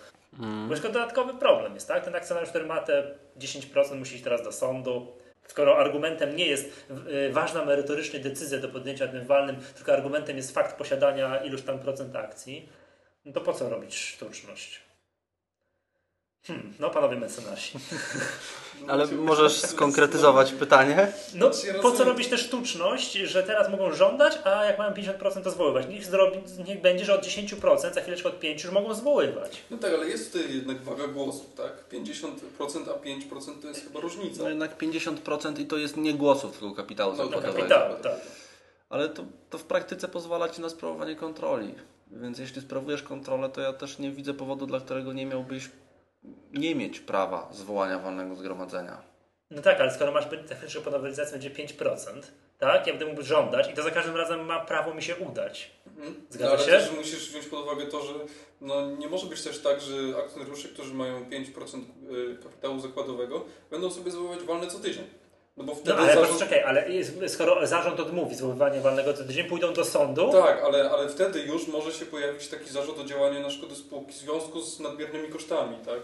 [0.67, 2.05] Bo jeszcze dodatkowy problem jest, tak?
[2.05, 5.07] Ten akcjonariusz, który ma te 10% musi iść teraz do sądu.
[5.47, 10.53] Skoro argumentem nie jest y, ważna merytorycznie decyzja do podjęcia tym walnym, tylko argumentem jest
[10.53, 12.69] fakt posiadania iluś tam procent akcji,
[13.25, 14.86] no to po co robić sztuczność?
[16.47, 17.79] Hmm, no panowie mecenasi.
[18.87, 21.07] Ale możesz skonkretyzować pytanie?
[21.35, 25.43] No Znaczy, po co robić tę sztuczność, że teraz mogą żądać, a jak mają 50%
[25.43, 25.87] to zwoływać?
[25.89, 29.61] Niech, zrobi, niech będzie, że od 10%, za chwileczkę od 5% już mogą zwoływać.
[29.71, 31.89] No tak, ale jest tutaj jednak waga głosów, tak?
[31.91, 32.27] 50%
[32.89, 34.43] a 5% to jest chyba różnica.
[34.43, 37.57] No jednak 50% i to jest nie głosów, tylko kapitału No, zakładowego.
[37.57, 38.21] Kapitał, tak.
[38.89, 41.75] Ale to, to w praktyce pozwala Ci na sprawowanie kontroli.
[42.11, 45.69] Więc jeśli sprawujesz kontrolę, to ja też nie widzę powodu, dla którego nie miałbyś
[46.53, 49.01] nie mieć prawa zwołania walnego zgromadzenia.
[49.51, 51.97] No tak, ale skoro masz za chwileczkę po nowelizacji będzie 5%,
[52.59, 52.87] tak?
[52.87, 55.71] Ja będę mógł żądać i to za każdym razem ma prawo mi się udać.
[55.87, 56.15] Mhm.
[56.29, 56.71] Zgadza ale się?
[56.71, 58.13] też musisz wziąć pod uwagę to, że
[58.61, 59.93] no, nie może być też tak, że
[60.25, 61.81] akcjonariusze, którzy mają 5%
[62.33, 65.03] y, kapitału zakładowego, będą sobie zwoływać walne co tydzień.
[65.57, 66.33] No bo No wtedy ale zarząd...
[66.33, 66.85] poczekaj, ale
[67.27, 71.67] skoro zarząd odmówi zwoływania walnego co tydzień, pójdą do sądu, Tak, ale, ale wtedy już
[71.67, 75.77] może się pojawić taki zarzut o działanie na szkodę spółki w związku z nadmiernymi kosztami,
[75.85, 75.99] tak?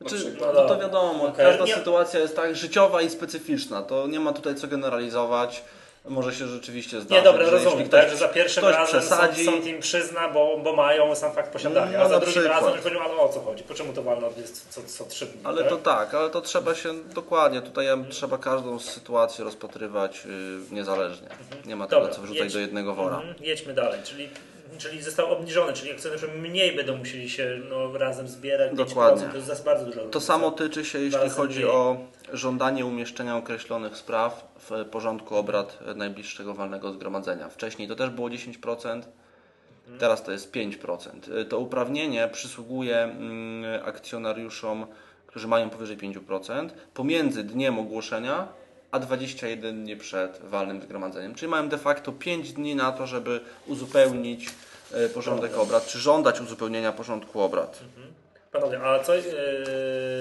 [0.00, 1.46] Na Znaczy, no to wiadomo, Okej.
[1.46, 3.82] każda Nie- sytuacja jest tak życiowa i specyficzna.
[3.82, 5.62] To nie ma tutaj co generalizować.
[6.08, 8.74] Może się rzeczywiście zdarzyć, Nie, dobra, że rozumiem, jeśli tak, ktoś, że za pierwszym ktoś
[8.76, 12.32] razem przesadzi, sąd, im przyzna, bo, bo mają sam fakt posiadania, No, a za drugim
[12.42, 12.52] przykład.
[12.60, 15.26] razem już powiedział, ale o co chodzi, po czemu to walno jest co, co trzy
[15.26, 15.70] dni, Ale tak?
[15.70, 20.22] to tak, ale to trzeba się dokładnie, tutaj trzeba każdą sytuację rozpatrywać
[20.70, 21.28] y, niezależnie.
[21.64, 22.52] Nie ma tego Dobra, co wrzucać jedź.
[22.52, 23.16] do jednego wora.
[23.16, 24.28] Mhm, jedźmy dalej, czyli,
[24.78, 29.28] czyli został obniżony, czyli akcjonariusze mniej będą musieli się no, razem zbierać, 5%, Dokładnie.
[29.28, 31.70] to jest bardzo dużo To samo tyczy się, jeśli chodzi mniej.
[31.70, 31.96] o
[32.32, 37.48] żądanie umieszczenia określonych spraw w porządku obrad najbliższego walnego zgromadzenia.
[37.48, 39.02] Wcześniej to też było 10%,
[39.98, 41.46] teraz to jest 5%.
[41.48, 44.86] To uprawnienie przysługuje mm, akcjonariuszom,
[45.26, 48.48] którzy mają powyżej 5%, pomiędzy dniem ogłoszenia
[48.90, 51.34] a 21 dni przed walnym zgromadzeniem.
[51.34, 54.48] Czyli mają de facto 5 dni na to, żeby uzupełnić
[54.92, 57.82] e, porządek obrad, czy żądać uzupełnienia porządku obrad.
[58.52, 59.22] Panowie, a co yy,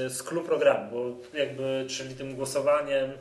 [0.10, 3.12] z klub programu, bo jakby, czyli tym głosowaniem,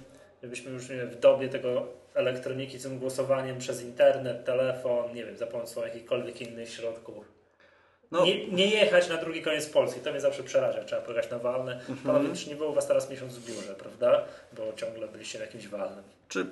[0.42, 5.36] żebyśmy już nie wiem, w dobie tego elektroniki, tym głosowaniem przez internet, telefon, nie wiem,
[5.36, 7.33] za pomocą jakichkolwiek innych środków.
[8.10, 11.38] No, Nie, nie jechać na drugi koniec Polski, to mnie zawsze przeraża, trzeba pojechać na
[11.38, 11.72] walne.
[11.72, 11.98] Mhm.
[11.98, 14.24] Panowie, czy nie było was teraz miesiąc w biurze, prawda?
[14.56, 16.04] Bo ciągle byliście na jakimś walnym.
[16.28, 16.46] Czy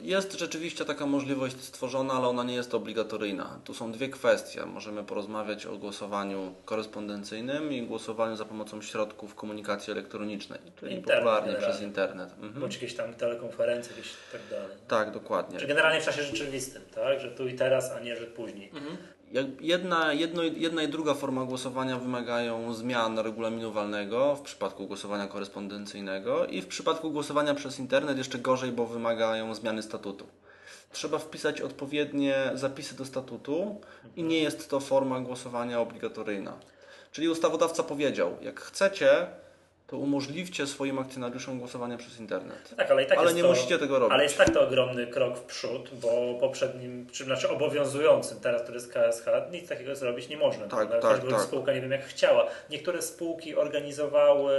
[0.00, 3.60] jest rzeczywiście taka możliwość stworzona, ale ona nie jest obligatoryjna.
[3.64, 4.66] Tu są dwie kwestie.
[4.66, 11.54] Możemy porozmawiać o głosowaniu korespondencyjnym i głosowaniu za pomocą środków komunikacji elektronicznej, czyli Internet popularnie
[11.54, 12.30] przez internet.
[12.32, 12.60] Mhm.
[12.60, 14.76] Bądź jakieś tam telekonferencje, jakieś tak dalej.
[14.88, 15.58] Tak, dokładnie.
[15.60, 17.20] Czy generalnie w czasie rzeczywistym, tak?
[17.20, 18.70] Że tu i teraz, a nie, że później.
[18.74, 19.19] Jak
[19.60, 26.46] Jedna, jedno, jedna i druga forma głosowania wymagają zmian regulaminu walnego w przypadku głosowania korespondencyjnego
[26.46, 30.26] i w przypadku głosowania przez internet jeszcze gorzej, bo wymagają zmiany statutu.
[30.92, 33.80] Trzeba wpisać odpowiednie zapisy do statutu
[34.16, 36.58] i nie jest to forma głosowania obligatoryjna.
[37.12, 39.26] Czyli ustawodawca powiedział, jak chcecie,
[39.90, 42.74] to umożliwcie swoim akcjonariuszom głosowanie przez internet.
[42.76, 44.14] Tak, ale tak Ale nie to, musicie tego robić.
[44.14, 48.74] Ale jest tak to ogromny krok w przód, bo poprzednim, czy znaczy obowiązującym teraz, który
[48.74, 50.66] jest KSH, nic takiego zrobić nie można.
[50.66, 51.40] Tak, tak, tak.
[51.40, 52.46] spółka nie wiem jak chciała.
[52.70, 54.54] Niektóre spółki organizowały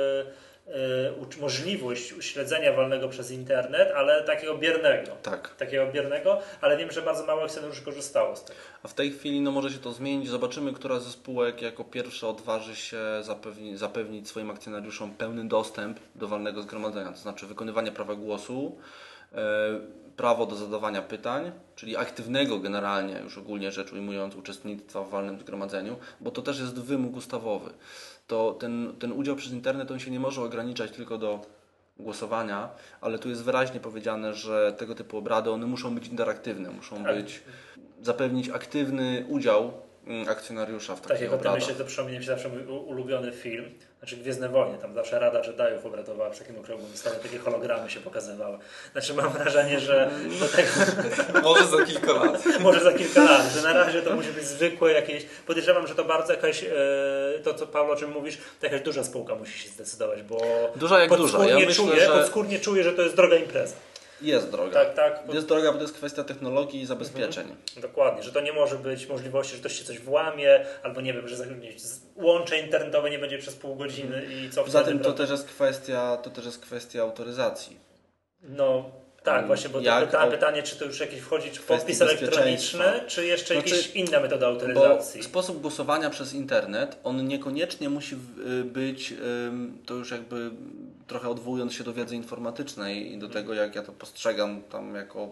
[1.42, 5.12] możliwość śledzenia wolnego przez internet, ale takiego biernego.
[5.24, 5.56] Tak.
[5.56, 8.60] Takiego biernego, ale wiem, że bardzo mało akcjonariuszy korzystało z tego.
[8.84, 10.30] A w tej chwili no, może się to zmienić.
[10.30, 16.28] Zobaczymy, która ze spółek jako pierwsza odważy się zapewni, zapewnić swoim akcjonariuszom pełny dostęp do
[16.28, 18.78] walnego zgromadzenia, to znaczy wykonywanie prawa głosu,
[19.34, 25.40] e, prawo do zadawania pytań, czyli aktywnego generalnie, już ogólnie rzecz ujmując, uczestnictwa w walnym
[25.40, 27.70] zgromadzeniu, bo to też jest wymóg ustawowy.
[28.28, 31.40] To ten, ten udział przez internet on się nie może ograniczać tylko do
[32.00, 32.70] głosowania,
[33.02, 37.16] ale tu jest wyraźnie powiedziane, że tego typu obrady one muszą być interaktywne, muszą Tak.
[37.16, 37.42] być
[38.02, 39.72] zapewnić aktywny udział
[40.08, 41.60] mm, akcjonariusza w Tak takich jak o tym obradach.
[41.62, 43.66] myślę, to przypomina mi się zawsze mój ulubiony film,
[44.02, 48.00] znaczy Gwiezdne Wojny, tam zawsze Rada Jediów obradowała przy takim okrągłym stole, takie hologramy się
[48.00, 48.58] pokazywały.
[48.92, 50.70] Znaczy mam wrażenie, że do tego
[51.50, 52.44] Może za kilka lat.
[52.60, 56.06] może za kilka lat, że na razie to musi być zwykłe jakieś, podejrzewam, że to
[56.06, 56.70] bardzo jakaś, e,
[57.44, 60.40] to co Paweł o czym mówisz, to jakaś duża spółka musi się zdecydować, bo
[60.76, 61.46] Duża jak duża.
[61.46, 63.76] Ja myślę, czuję, że- podskórnie czuję, że to jest droga impreza.
[64.22, 64.86] Jest droga.
[64.86, 65.34] Tak, tak.
[65.34, 67.56] Jest droga, bo to jest kwestia technologii i zabezpieczeń.
[67.82, 71.28] Dokładnie, że to nie może być możliwości, że ktoś się coś włamie, albo nie wiem,
[71.28, 71.36] że
[72.16, 76.18] łącze internetowe nie będzie przez pół godziny i co Poza tym to też jest kwestia,
[76.18, 77.78] to też jest kwestia autoryzacji.
[78.44, 78.92] No
[79.24, 82.86] tak, Mm, właśnie, bo jak pyta, pytanie, czy to już jakieś wchodzi, czy podpis elektroniczny,
[83.08, 85.24] czy jeszcze Znaczy, jakieś inne metody Bo autoryzacji.
[85.24, 89.14] sposób głosowania przez internet, on niekoniecznie musi y, być,
[89.86, 90.52] to już jakby
[91.12, 95.30] trochę odwołując się do wiedzy informatycznej i do tego, jak ja to postrzegam tam jako,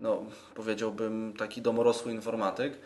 [0.00, 0.22] no
[0.54, 2.78] powiedziałbym, taki domorosły informatyk,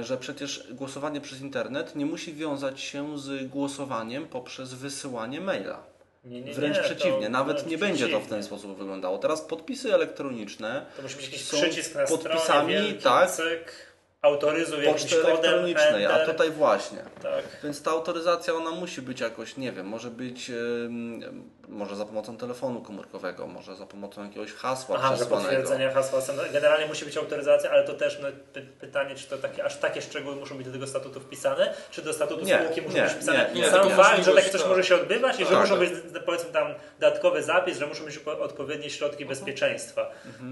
[0.00, 5.82] że przecież głosowanie przez internet nie musi wiązać się z głosowaniem poprzez wysyłanie maila.
[6.24, 9.18] Nie, nie, Wręcz nie, przeciwnie, to, nawet nie będzie to w ten sposób wyglądało.
[9.18, 13.87] Teraz podpisy elektroniczne To musi być jakiś są przycisk na podpisami, stronie, tak.
[14.22, 16.98] Autoryzuj jakimś kodem, elektronicznej, a tutaj właśnie.
[17.22, 17.44] Tak.
[17.64, 22.36] Więc ta autoryzacja ona musi być jakoś, nie wiem, może być ym, może za pomocą
[22.36, 25.48] telefonu komórkowego, może za pomocą jakiegoś hasła Aha, przesłanego.
[25.50, 26.20] potwierdzenie hasła.
[26.52, 30.02] Generalnie musi być autoryzacja, ale to też no, py, pytanie, czy to takie, aż takie
[30.02, 33.12] szczegóły muszą być do tego statutu wpisane, czy do statutu Nie, spółki muszą nie, być
[33.12, 33.50] wpisane.
[33.54, 34.70] nie, nie, Sam fakt, że takie coś tak.
[34.70, 35.60] może się odbywać i że Tak.
[35.60, 35.90] muszą być
[36.26, 40.10] powiedzmy tam dodatkowy zapis, że muszą być po- odpowiednie środki bezpieczeństwa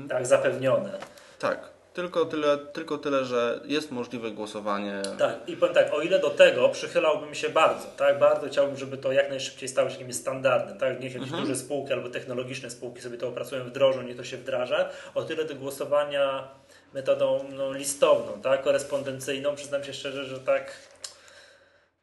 [0.09, 0.99] tak, zapewnione.
[1.39, 5.03] Tak, tylko tyle, tylko tyle, że jest możliwe głosowanie.
[5.19, 8.97] Tak, i powiem tak, o ile do tego przychylałbym się bardzo, tak, bardzo chciałbym, żeby
[8.99, 13.01] to jak najszybciej stało się jakimś standardem, tak, niech jakieś duże spółki albo technologiczne spółki
[13.01, 16.49] sobie to opracują, wdrożą, niech to się wdraża, o tyle do głosowania
[16.95, 20.73] metodą no, listowną, tak, korespondencyjną, przyznam się szczerze, że tak,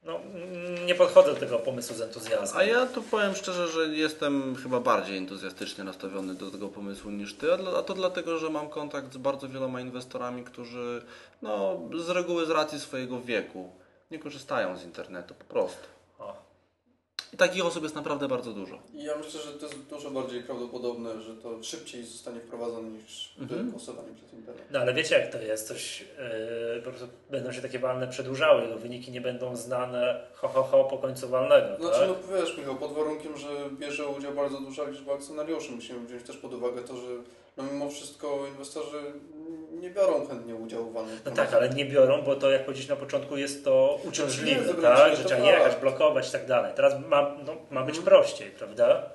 [0.06, 0.20] no,
[0.86, 2.62] nie podchodzę do tego pomysłu z entuzjazmem.
[2.62, 7.36] A ja tu powiem szczerze, że jestem chyba bardziej entuzjastycznie nastawiony do tego pomysłu niż
[7.36, 11.02] ty, a to dlatego, że mam kontakt z bardzo wieloma inwestorami, którzy
[11.42, 13.72] no, z reguły z racji swojego wieku
[14.12, 15.93] nie korzystają z internetu po prostu.
[17.34, 18.80] I takich osób jest naprawdę bardzo dużo.
[18.94, 23.36] I ja myślę, że to jest dużo bardziej prawdopodobne, że to szybciej zostanie wprowadzone niż
[23.42, 23.72] Mhm.
[23.72, 24.64] głosowanie przez internet.
[24.72, 26.02] No ale wiecie jak to jest, coś,
[26.76, 30.64] yy, po prostu będą się takie walne przedłużały, jego wyniki nie będą znane ho, ho,
[30.64, 32.10] ho po końcu walnego, Znaczy, tak?
[32.10, 33.48] no wiesz, Michał, pod warunkiem, że
[33.80, 37.08] bierze udział bardzo duża liczba akcjonariuszy, musimy wziąć też pod uwagę to, że
[37.58, 38.98] no mimo wszystko inwestorzy
[39.84, 42.88] nie biorą chętnie udziału w walnych No tak, ale nie biorą, bo to jak powiedzieć
[42.88, 45.16] na początku jest to uciążliwe, tak?
[45.16, 45.54] Że trzeba tak.
[45.54, 46.72] jechać, blokować i tak dalej.
[46.76, 49.10] Teraz ma, no, ma być prościej, prawda?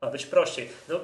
[0.00, 0.68] Ma być prościej.
[0.88, 1.00] No,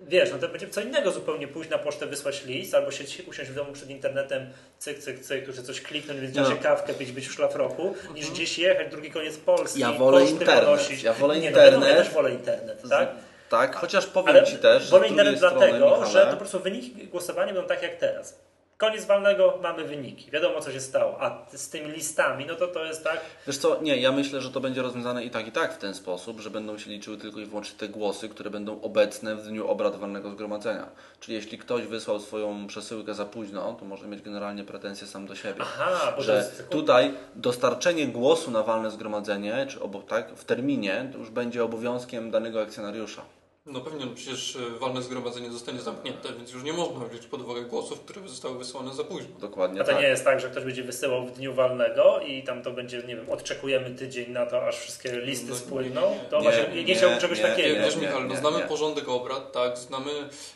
[0.00, 3.50] wiesz, no to będzie co innego zupełnie pójść na pocztę, wysłać list, albo się usiąść
[3.50, 6.44] w domu przed internetem, cyk, cyk, cyk, się coś kliknąć, więc No.
[6.62, 10.64] kawkę pić, być w szlafroku, niż gdzieś jechać, drugi koniec Polski, Ja wolę internet.
[10.64, 11.02] ponosić.
[11.02, 12.06] Ja wolę nie, No, wiadomo, ja internet.
[12.06, 13.08] też wolę internet, tak?
[13.48, 17.06] Tak, chociaż powiem Ale Ci też, wolę internet dlatego, Michale, że to po prostu wyniki
[17.06, 18.48] głosowania będą tak jak teraz.
[18.78, 20.30] Koniec walnego, mamy wyniki.
[20.30, 21.22] Wiadomo, co się stało.
[21.22, 23.20] A z tymi listami, no to to jest tak.
[23.46, 25.94] Wiesz co, nie, ja myślę, że to będzie rozwiązane i tak, i tak w ten
[25.94, 29.68] sposób, że będą się liczyły tylko i wyłącznie te głosy, które będą obecne w dniu
[29.68, 30.88] obrad walnego zgromadzenia.
[31.20, 35.34] Czyli jeśli ktoś wysłał swoją przesyłkę za późno, to może mieć generalnie pretensje sam do
[35.34, 35.60] siebie.
[35.60, 36.68] Aha, bo że jest.
[36.68, 42.62] tutaj dostarczenie głosu na walne zgromadzenie, czy obok, tak, w terminie, już będzie obowiązkiem danego
[42.62, 43.22] akcjonariusza.
[43.68, 47.42] No pewnie, no przecież e, walne zgromadzenie zostanie zamknięte, więc już nie można wziąć pod
[47.42, 49.28] uwagę głosów, które zostały wysłane za późno.
[49.40, 50.00] Dokładnie A to tak.
[50.00, 53.16] nie jest tak, że ktoś będzie wysyłał w dniu walnego i tam to będzie, nie
[53.16, 56.10] wiem, odczekujemy tydzień na to, aż wszystkie listy No, nie, spłyną.
[56.10, 56.24] nie, nie.
[56.30, 57.78] To Nie, właśnie nie, nie, chciałbym czegoś nie, takiego.
[57.78, 58.64] Nie, wiesz nie, Michał, no nie, znamy nie.
[58.64, 60.10] porządek obrad, tak, znamy,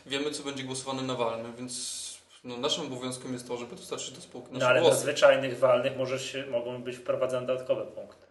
[0.05, 2.03] wiemy co będzie głosowane na walnym, więc
[2.43, 5.01] no, naszym obowiązkiem jest to, żeby dostarczyć do spółki No ale do głosy.
[5.01, 8.22] zwyczajnych walnych może się, mogą być wprowadzane dodatkowe punkty.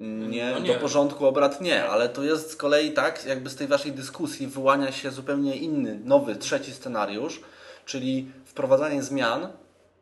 [0.00, 0.74] Nie, No nie.
[0.74, 4.46] do porządku obrad nie, ale to jest z kolei tak, jakby z tej waszej dyskusji
[4.46, 7.40] wyłania się zupełnie inny, nowy, trzeci scenariusz,
[7.84, 9.48] czyli wprowadzanie zmian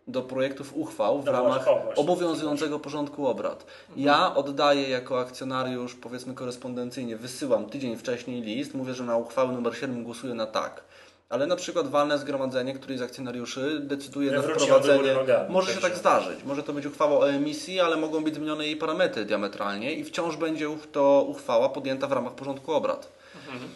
[0.08, 2.02] do projektów uchwał w No ramach właśnie, o, właśnie.
[2.02, 3.66] obowiązującego porządku obrad.
[3.96, 9.76] Ja oddaję jako akcjonariusz, powiedzmy korespondencyjnie, wysyłam tydzień wcześniej list, mówię, że na uchwałę numer
[9.76, 10.84] 7 głosuję na tak.
[11.28, 15.12] Ale na przykład walne zgromadzenie, któryś z akcjonariuszy decyduje na wprowadzenie.
[15.14, 15.88] nogami, Może się także.
[15.90, 16.44] tak zdarzyć.
[16.44, 20.36] Może to być uchwała o emisji, ale mogą być zmienione jej parametry diametralnie i wciąż
[20.36, 23.12] będzie to uchwała podjęta w ramach porządku obrad.
[23.52, 23.70] Mhm.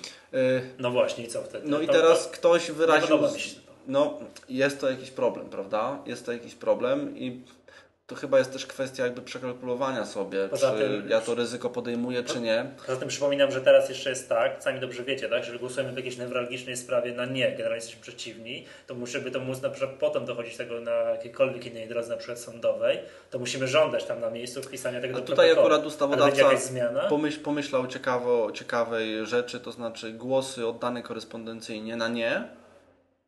[0.78, 1.68] No właśnie, i co wtedy?
[1.68, 3.18] No i teraz to- ktoś wyraził.
[3.86, 5.98] No, jest to jakiś problem, prawda?
[6.06, 7.40] Jest to jakiś problem i
[8.10, 12.22] to chyba jest też kwestia jakby przekalkulowania sobie, Poza czy tym- ja to ryzyko podejmuję,
[12.22, 12.66] czy nie.
[12.86, 15.96] Poza tym przypominam, że teraz jeszcze jest tak, sami dobrze wiecie, tak, że głosujemy w
[15.96, 20.24] jakiejś newralgicznej sprawie na nie, generalnie jesteśmy przeciwni, to musimy to móc na przykład potem
[20.24, 22.98] dochodzić tego na jakiejkolwiek innej drodze, na przykład sądowej,
[23.30, 25.66] to musimy żądać tam na miejscu wpisania tego A do tutaj protokołu.
[25.66, 26.50] akurat ustawodawca
[27.08, 32.48] pomyśl, pomyślał ciekawo, ciekawej rzeczy, to znaczy głosy oddane korespondencyjnie na nie,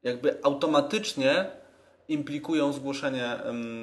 [0.03, 1.62] jakby automatycznie
[2.08, 3.36] implikują zgłoszenie,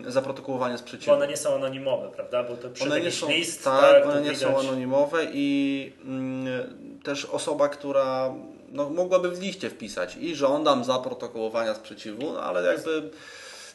[0.07, 1.11] zaprotokołowanie Bo sprzeciwu.
[1.11, 2.43] one nie są anonimowe, prawda?
[2.43, 4.39] Bo to przy One nie są, list, tak, to one nie widać.
[4.39, 8.33] są anonimowe i mm, też osoba, która
[8.71, 13.09] no, mogłaby w liście wpisać i żądam zaprotokołowania sprzeciwu, no, ale jakby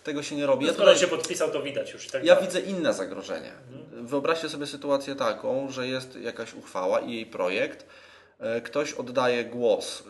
[0.04, 0.60] tego się nie robi.
[0.64, 2.08] No, Ja skoro tutaj- się podpisał, to widać już.
[2.08, 2.48] Tak ja dalej.
[2.48, 3.52] widzę inne zagrożenie.
[3.92, 7.86] Wyobraźcie sobie sytuację taką, że jest jakaś uchwała i jej projekt.
[8.40, 10.02] e, Ktoś oddaje głos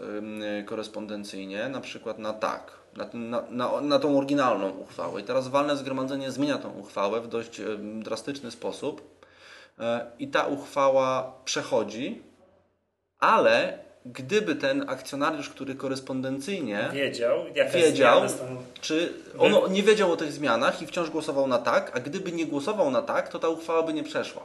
[0.67, 5.21] korespondencyjnie, na przykład na tak, na, na, na, na tą oryginalną uchwałę.
[5.21, 9.25] I teraz walne zgromadzenie zmienia tą uchwałę w dość drastyczny sposób.
[9.79, 12.23] E, I ta uchwała przechodzi,
[13.19, 18.21] ale gdyby ten akcjonariusz, który korespondencyjnie Wiedział, Wiedział.
[18.81, 22.47] czy on nie wiedział o tych zmianach i wciąż głosował na tak, a gdyby nie
[22.47, 24.43] głosował na tak, to ta uchwała by nie przeszła.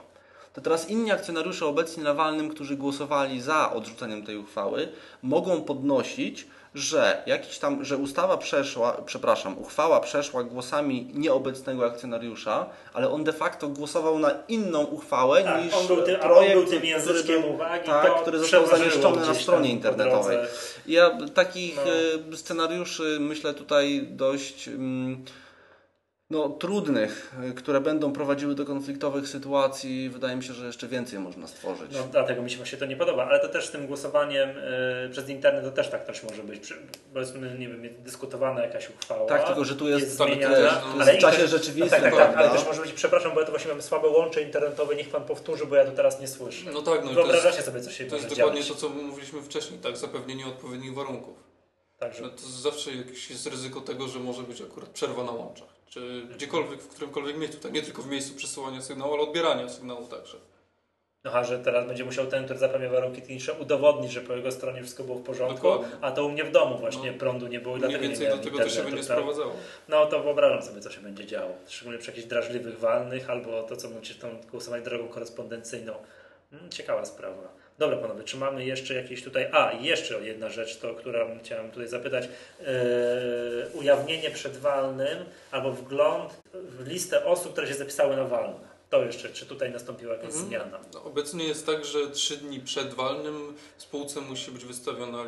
[0.54, 4.88] To teraz inni akcjonariusze obecni na walnym, którzy głosowali za odrzuceniem tej uchwały,
[5.24, 13.10] mogą podnosić, że jakiś tam, że ustawa przeszła, przepraszam, uchwała przeszła głosami nieobecnego akcjonariusza, ale
[13.10, 16.72] on de facto głosował na inną uchwałę Tak, niż on był tym, projekt, on był
[16.72, 20.38] tym który języczkiem uwagi, tak, który został zamieszczony na stronie internetowej.
[20.88, 22.34] Ja takich No.
[22.34, 25.26] e, scenariuszy myślę tutaj dość mm,
[26.32, 31.20] no, trudnych, e, które będą prowadziły do konfliktowych sytuacji, wydaje mi się, że jeszcze więcej
[31.20, 31.92] można stworzyć.
[31.94, 35.10] No dlatego mi się właśnie to nie podoba, ale to też z tym głosowaniem y,
[35.12, 36.60] przez internet to też tak też może być.
[36.60, 36.76] Przy,
[37.14, 39.26] powiedzmy, nie wiem, dyskutowana jakaś uchwała.
[39.26, 41.38] Tak, tylko że tu jest- jest tak, to zmieniana, jest- to jest ale w czasie
[41.42, 43.72] też- rzeczywistym, No tak, tak, tak, ale też może być, przepraszam, bo ja to właśnie
[43.72, 46.72] mam słabe łącze internetowe, niech pan powtórzy, bo ja to teraz nie słyszę.
[46.74, 48.70] No tak, no i to jest, Wyobrażacie sobie, co się to jest dokładnie dziać.
[48.70, 49.98] to, co mówiliśmy wcześniej, tak?
[49.98, 51.38] Zapewnienie odpowiednich warunków.
[52.00, 55.79] Także, No to zawsze jakieś jest ryzyko tego, że może być akurat przerwa na łączach.
[55.90, 57.72] Czy gdziekolwiek, w którymkolwiek miejscu, tak?
[57.74, 60.38] Nie tylko w miejscu przesyłania sygnału, ale odbierania sygnału także.
[61.24, 64.82] aha, że teraz będzie musiał ten, który zapewnia warunki techniczne, udowodnić, że po jego stronie
[64.82, 65.98] wszystko było w porządku, Dokładnie.
[66.02, 67.18] a to u mnie w domu właśnie No.
[67.18, 69.06] prądu nie było i dlatego nie więcej do miałem tego to się będzie tak?
[69.06, 69.54] sprowadzało.
[69.88, 71.52] No to wyobrażam sobie, co się będzie działo.
[71.68, 75.94] Szczególnie przy jakichś drażliwych walnych, albo to, co mówicie, tą głosowanie drogą korespondencyjną.
[76.52, 77.54] Mm, Ciekawa sprawa.
[77.80, 79.48] Dobra, panowie, czy mamy jeszcze jakieś tutaj...
[79.52, 82.26] A, jeszcze jedna rzecz, to, która chciałem tutaj zapytać.
[82.26, 82.68] Eee,
[83.74, 85.18] ujawnienie przed walnym,
[85.52, 88.70] albo wgląd w listę osób, które się zapisały na walne.
[88.90, 90.46] To jeszcze, czy tutaj nastąpiła jakaś Mhm.
[90.48, 90.80] zmiana?
[90.94, 95.26] No, obecnie jest tak, że trzy dni przed walnym w spółce musi być wystawiona e,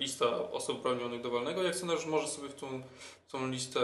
[0.00, 2.82] lista osób uprawnionych do walnego i akcjonariusz może sobie w tą,
[3.28, 3.80] w tą listę,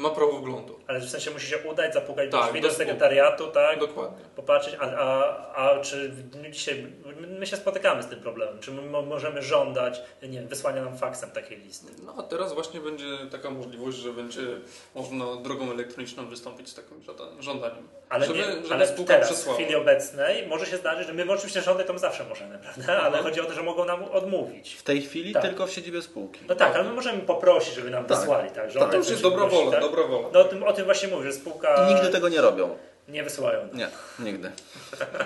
[0.00, 0.80] ma prawo wglądu.
[0.86, 3.78] Ale w sensie musi się udać, zapukać do Tak, drzwi do sekretariatu, tak?
[3.80, 4.18] Dokładnie.
[4.36, 6.86] popatrzeć, a, a, a czy w dzisiaj,
[7.38, 10.98] my się spotykamy z tym problemem, czy my mo- możemy żądać, nie wiem, wysłania nam
[10.98, 11.86] faksem takiej listy?
[12.06, 14.40] No a teraz właśnie będzie taka możliwość, że będzie
[14.94, 17.88] można drogą elektroniczną wystąpić z takim żąda- żądaniem.
[18.08, 19.58] Ale, żeby, nie, żeby ale spółka teraz, w przesłała.
[19.58, 22.92] chwili obecnej, może się zdarzyć, że my oczywiście żądać to zawsze możemy, prawda?
[22.98, 23.24] Ale Mhm.
[23.24, 24.74] chodzi o to, że mogą nam odmówić.
[24.74, 25.42] W tej chwili Tak.
[25.42, 26.40] tylko w siedzibie spółki.
[26.48, 28.18] No tak, ale my możemy poprosić, żeby nam Tak.
[28.18, 28.56] wysłali, tak?
[28.56, 28.70] Tak.
[28.70, 29.42] Żądać To już jest dobra
[29.90, 30.28] wola.
[30.32, 32.76] No o tym, o tym właśnie mówię, że spółka I nigdy tego nie robią.
[33.10, 33.68] Nie wysyłają.
[33.72, 34.50] Nie, nigdy.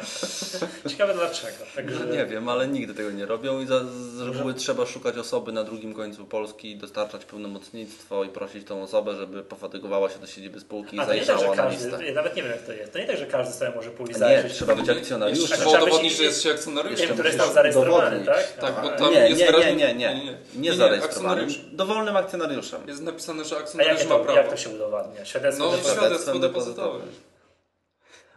[0.90, 1.56] Ciekawe dlaczego.
[1.76, 1.98] Także...
[2.04, 5.52] No nie wiem, ale nigdy tego nie robią i za, z reguły trzeba szukać osoby
[5.52, 10.60] na drugim końcu Polski, dostarczać pełnomocnictwo i prosić tą osobę, żeby pofatygowała się do siedziby
[10.60, 12.12] spółki i A to nie tak, że zajrzała na każdy, listę.
[12.12, 14.18] nawet nie wiem jak to jest, to nie tak, że każdy sobie może pójść Nie,
[14.18, 14.52] zajrzeć.
[14.52, 15.58] trzeba być akcjonariuszem.
[15.58, 17.06] Trzeba udowodnić, że jest się akcjonariuszem.
[17.06, 18.52] Tym, który jest tam zarejestrowany, tak?
[18.60, 20.32] Tak, bo tam Nie, jest nie, nie, wyraźnie- nie, nie, nie, nie, nie.
[20.54, 21.48] nie Nie, zarejestrowanym.
[21.72, 22.88] Dowolnym akcjonariuszem.
[22.88, 24.32] Jest napisane, że akcjonariusz ma prawo.
[24.38, 25.24] jak to się udowadnia?
[25.24, 26.00] Świadectwo No, depozytowe.
[26.06, 26.98] świadectwo depozytowe.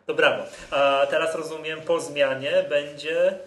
[0.08, 0.44] To brawo.
[0.72, 3.40] A teraz rozumiem, po zmianie będzie,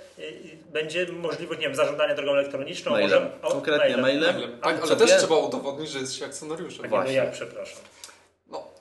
[0.73, 2.93] będzie możliwość, nie wiem, zażądania drogą elektroniczną.
[2.93, 3.23] Mailem.
[3.23, 4.35] Może, o, Konkretnie mailem.
[4.35, 4.61] Mailem.
[4.61, 5.17] Tak, ale też wie?
[5.19, 6.83] trzeba udowodnić, że jest się akcjonariuszem.
[6.85, 7.15] Nie, no Właśnie.
[7.15, 7.79] jak, przepraszam.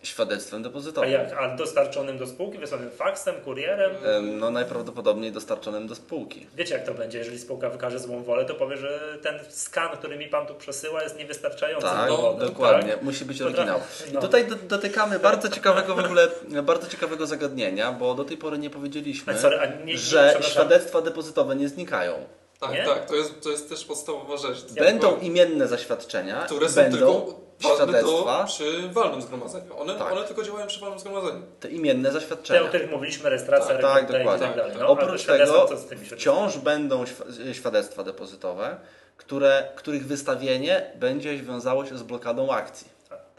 [0.01, 1.11] No, Świadectwem A depozytowym.
[1.11, 1.33] jak?
[1.33, 3.91] A dostarczonym do spółki, wysłanym faksem, kurierem?
[4.05, 6.47] Em, No najprawdopodobniej dostarczonym do spółki.
[6.55, 10.17] Wiecie jak to będzie, jeżeli spółka wykaże złą wolę, to powie, że ten skan, który
[10.17, 12.47] mi pan tu przesyła jest niewystarczającym Tak, dowodem.
[12.47, 12.91] dokładnie.
[12.93, 13.01] Tak?
[13.01, 13.79] Musi być oryginał.
[14.09, 14.21] I no.
[14.21, 16.27] tutaj do, dotykamy bardzo ciekawego w ogóle,
[16.63, 21.01] bardzo ciekawego zagadnienia, bo do tej pory nie powiedzieliśmy, A sorry, a nie- że świadectwa
[21.01, 22.13] depozytowe nie znikają.
[22.59, 22.85] Tak, Nie?
[22.85, 24.73] tak, to jest, to jest też podstawowa rzecz.
[24.73, 27.25] Będą Tylko- imienne zaświadczenia, które są będą
[27.59, 29.77] świadectwa, przy walnym zgromadzeniu.
[29.79, 30.11] One, Tak.
[30.11, 31.41] one tylko działają przy walnym zgromadzeniu.
[31.59, 32.69] te imienne Te, o zaświadczenia.
[32.69, 34.47] których mówiliśmy, rejestracja, Tak, tak, i tak dokładnie.
[34.55, 34.75] dalej.
[34.79, 35.67] No, Oprócz tego
[36.17, 38.77] wciąż będą świ- świadectwa depozytowe,
[39.17, 42.87] które, których wystawienie będzie wiązało się z blokadą akcji.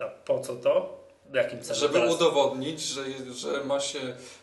[0.00, 1.00] A, a po co to?
[1.34, 2.14] jakim celu Żeby teraz?
[2.14, 3.02] udowodnić, że,
[3.34, 3.98] że ma się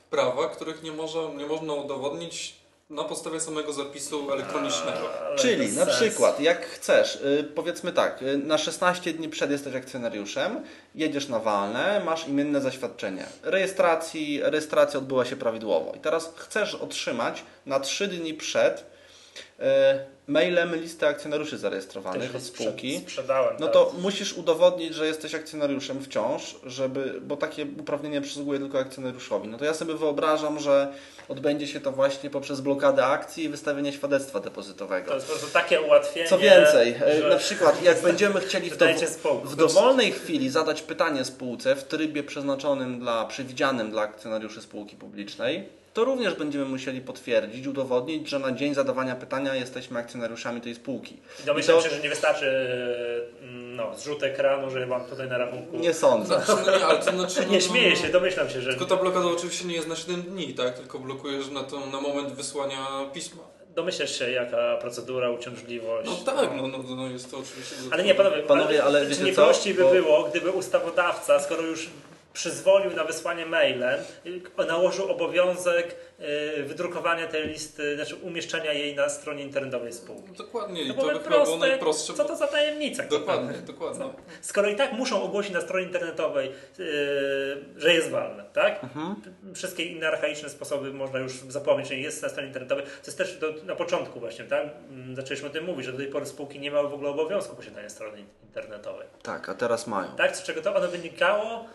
[0.10, 2.56] prawa, których nie, może, nie można udowodnić
[2.90, 5.10] na podstawie samego zapisu elektronicznego.
[5.28, 6.02] Ale Czyli na sensu.
[6.02, 10.64] przykład, jak chcesz, y, powiedzmy tak, y, na 16 dni przed jesteś akcjonariuszem,
[10.96, 13.26] jedziesz na walne, masz imienne zaświadczenie.
[13.44, 15.94] Rejestracji, rejestracja odbyła się prawidłowo.
[15.96, 18.80] I teraz chcesz otrzymać na 3 dni przed
[19.60, 19.64] y,
[20.28, 22.98] mailem listę akcjonariuszy zarejestrowanych od spółki.
[22.98, 23.56] sprze- Sprzedałem.
[23.60, 23.74] No tak.
[23.74, 29.48] to musisz udowodnić, że jesteś akcjonariuszem wciąż, żeby, bo takie uprawnienie przysługuje tylko akcjonariuszowi.
[29.48, 30.94] No to ja sobie wyobrażam, że
[31.30, 35.08] odbędzie się to właśnie poprzez blokadę akcji i wystawienie świadectwa depozytowego.
[35.08, 36.28] To jest po prostu takie ułatwienie.
[36.28, 38.78] Co więcej, e, że na przykład jak będziemy chcieli w,
[39.10, 39.50] spokój.
[39.50, 45.70] w dowolnej chwili zadać pytanie spółce w trybie przeznaczonym dla, przewidzianym dla akcjonariuszy spółki publicznej,
[45.98, 51.18] to również będziemy musieli potwierdzić, udowodnić, że na dzień zadawania pytania jesteśmy akcjonariuszami tej spółki.
[51.46, 52.48] Domyślam I to- się, że nie wystarczy
[53.42, 55.78] mm, no, zrzut ekranu, że mam tutaj na rachunku.
[55.78, 56.42] Nie sądzę.
[56.42, 58.70] Znaczy, no nie, ale to znaczy, no, Nie no, śmieję no, się, domyślam się, że.
[58.70, 60.78] Tylko ta blokada oczywiście nie jest na 7 dni, tak?
[60.78, 63.44] Tylko blokujesz na, to, na moment wysłania pisma.
[63.76, 66.10] Domyślasz się, jaka procedura, uciążliwość.
[66.10, 67.76] No tak, no, no, no jest to oczywiście...
[67.92, 69.44] Ale nie, panowie, Panowie, ale czy wiecie nie co?
[69.46, 71.90] prościej by Bo- było, gdyby ustawodawca, skoro już
[72.38, 75.96] przyzwolił na wysłanie mailem, y, nałożył obowiązek
[76.60, 80.32] y, wydrukowania tej listy, znaczy umieszczenia jej na stronie internetowej spółki.
[80.38, 82.14] Dokładnie, i To by chyba było proste, najprostsze.
[82.14, 83.04] co to za tajemnica?
[83.04, 84.06] Dokładnie, dokładnie.
[84.42, 86.86] Skoro i tak muszą ogłosić na stronie internetowej, yy,
[87.78, 88.84] że jest walne, tak?
[88.84, 89.16] Mhm.
[89.56, 92.86] Wszystkie inne archaiczne sposoby można już zapomnieć, że jest na stronie internetowej.
[92.86, 94.64] To jest też do, na początku właśnie, tak?
[94.90, 97.56] Mm, Zaczęliśmy o tym mówić, że do tej pory spółki nie miały w ogóle obowiązku
[97.56, 99.08] posiadania strony internetowej.
[99.24, 100.16] Tak, a teraz mają.
[100.16, 100.38] Tak?
[100.38, 101.66] Z czego to ono wynikało?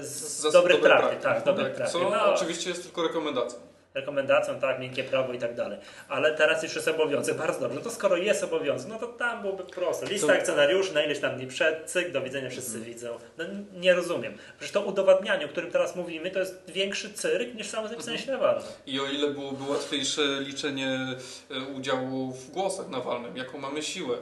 [0.00, 1.92] Z, dobrych dobrej praktyk, tak, dobrych praktyk.
[2.02, 3.58] Co No, oczywiście jest tylko rekomendacją.
[3.94, 5.78] rekomendacją, tak, miękkie prawo i tak dalej.
[6.08, 7.76] Ale teraz już jest obowiązek, bardzo dobrze.
[7.78, 10.06] No to skoro jest obowiązek, no to tam byłoby proste.
[10.06, 13.08] Lista Co- akcjonariuszy, na ileś tam dni przed, cyk, do widzenia, wszyscy widzą.
[13.38, 13.44] No
[13.74, 14.38] nie rozumiem.
[14.58, 18.32] Przecież to udowadnianie, o którym teraz mówimy, to jest większy cyrk niż samo zapisanie się
[18.32, 18.62] na walne.
[18.86, 20.98] I o ile byłoby łatwiejsze liczenie
[21.50, 24.16] e, udziału w głosach na walnym, jaką mamy siłę,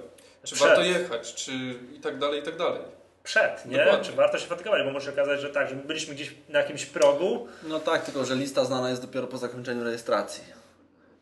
[0.45, 0.69] czy Przed.
[0.69, 1.53] warto jechać, czy
[1.97, 2.81] i tak dalej, i tak dalej.
[3.25, 3.79] Przed, nie?
[3.79, 4.05] Dokładnie.
[4.05, 6.87] Czy warto się fatygować, bo może się okazać, że tak, że byliśmy gdzieś na jakimś
[6.87, 10.45] progu, No tak, tylko że lista znana jest dopiero po zakończeniu rejestracji.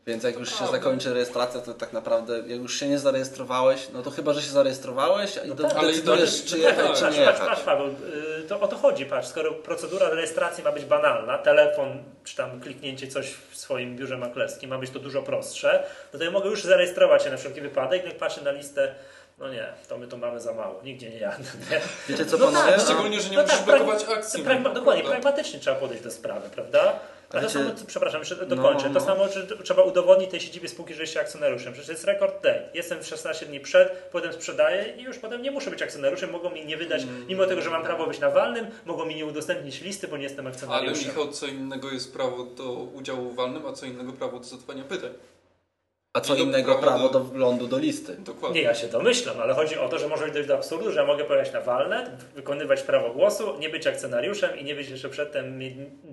[0.07, 4.01] Więc jak już się zakończy rejestracja, to tak naprawdę, jak już się nie zarejestrowałeś, no
[4.01, 6.95] to chyba, że się zarejestrowałeś i to ale i decydujesz, to- czy no jechać, tak,
[6.97, 7.49] czy Patrz, nie patrz, jechać.
[7.55, 12.03] patrz Paweł, y, to o to chodzi, patrz, skoro procedura rejestracji ma być banalna, telefon
[12.23, 15.83] czy tam kliknięcie coś w swoim biurze maklerskim ma być to dużo prostsze,
[16.13, 18.95] no to ja mogę już zarejestrować się na wszelki wypadek, jak patrzę na listę,
[19.37, 21.43] no nie, to my to mamy za mało, nigdzie nie jadę.
[21.71, 21.81] Nie?
[22.09, 22.71] Wiecie co No panowie?
[22.71, 24.43] tak, Szczególnie, że nie No musisz tak, blokować akcji.
[24.43, 25.21] Pragma, no, dokładnie, prawda?
[25.21, 26.99] pragmatycznie trzeba podejść do sprawy, prawda?
[27.29, 28.87] A to Ale samo, przepraszam, jeszcze No, dokończę.
[28.89, 29.05] no, To no.
[29.05, 31.73] samo, że trzeba udowodnić tej siedzibie spółki, że jesteście akcjonariuszem.
[31.73, 32.69] Przecież jest rekord date.
[32.73, 36.31] Jestem w 16 dni przed, potem sprzedaję i już potem nie muszę być akcjonariuszem.
[36.31, 37.27] Mogą mi nie wydać, Mm.
[37.27, 40.23] mimo tego, że mam prawo być na walnym, mogą mi nie udostępnić listy, bo nie
[40.23, 41.07] jestem Ale akcjonariuszem.
[41.07, 44.83] Michał, co innego jest prawo do udziału w walnym, a co innego prawo do zadawania
[44.83, 45.09] pytań.
[46.15, 48.15] A co innego prawo do- do wglądu do listy.
[48.19, 48.59] Dokładnie.
[48.61, 51.05] Nie, ja się domyślam, ale chodzi o to, że może dojść do absurdu, że ja
[51.05, 55.59] mogę pojechać na walne, wykonywać prawo głosu, nie być akcjonariuszem i nie być jeszcze przedtem,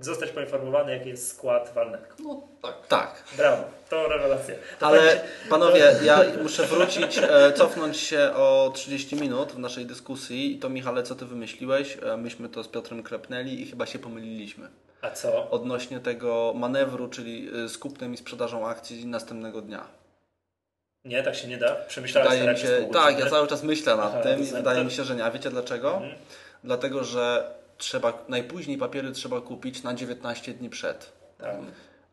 [0.01, 2.05] zostać poinformowany, jaki jest skład walnego.
[2.25, 2.87] No tak.
[2.89, 3.25] Tak.
[3.37, 4.55] Brawo, to rewelacja.
[4.79, 5.21] To Ale będzie-
[5.51, 10.69] panowie, ja muszę wrócić, e, cofnąć się o 30 minut w naszej dyskusji i to
[10.69, 11.99] Michale, co ty wymyśliłeś?
[12.03, 14.69] E, Myśmy to z Piotrem klepnęli i chyba się pomyliliśmy.
[15.03, 15.51] A co?
[15.51, 19.85] Odnośnie tego manewru, czyli z kupnem i sprzedażą akcji następnego dnia.
[21.05, 21.75] Nie, tak się nie da.
[21.75, 23.21] Przemyślałeś Wydaje mi się, spółki, tak, nie?
[23.25, 25.25] ja cały czas myślę nad Aha, tym i znaczy- wydaje mi się, że nie.
[25.25, 25.95] A wiecie dlaczego?
[25.95, 26.13] Mhm.
[26.65, 31.13] Dlatego, że trzeba, najpóźniej papiery trzeba kupić na 19 dni przed.
[31.39, 31.57] Tak.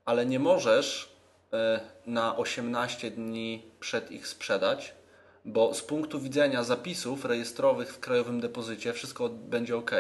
[0.06, 1.10] ale nie możesz
[1.54, 4.94] e, na 18 dni przed ich sprzedać,
[5.46, 9.92] bo z punktu widzenia zapisów rejestrowych w krajowym depozycie wszystko będzie ok.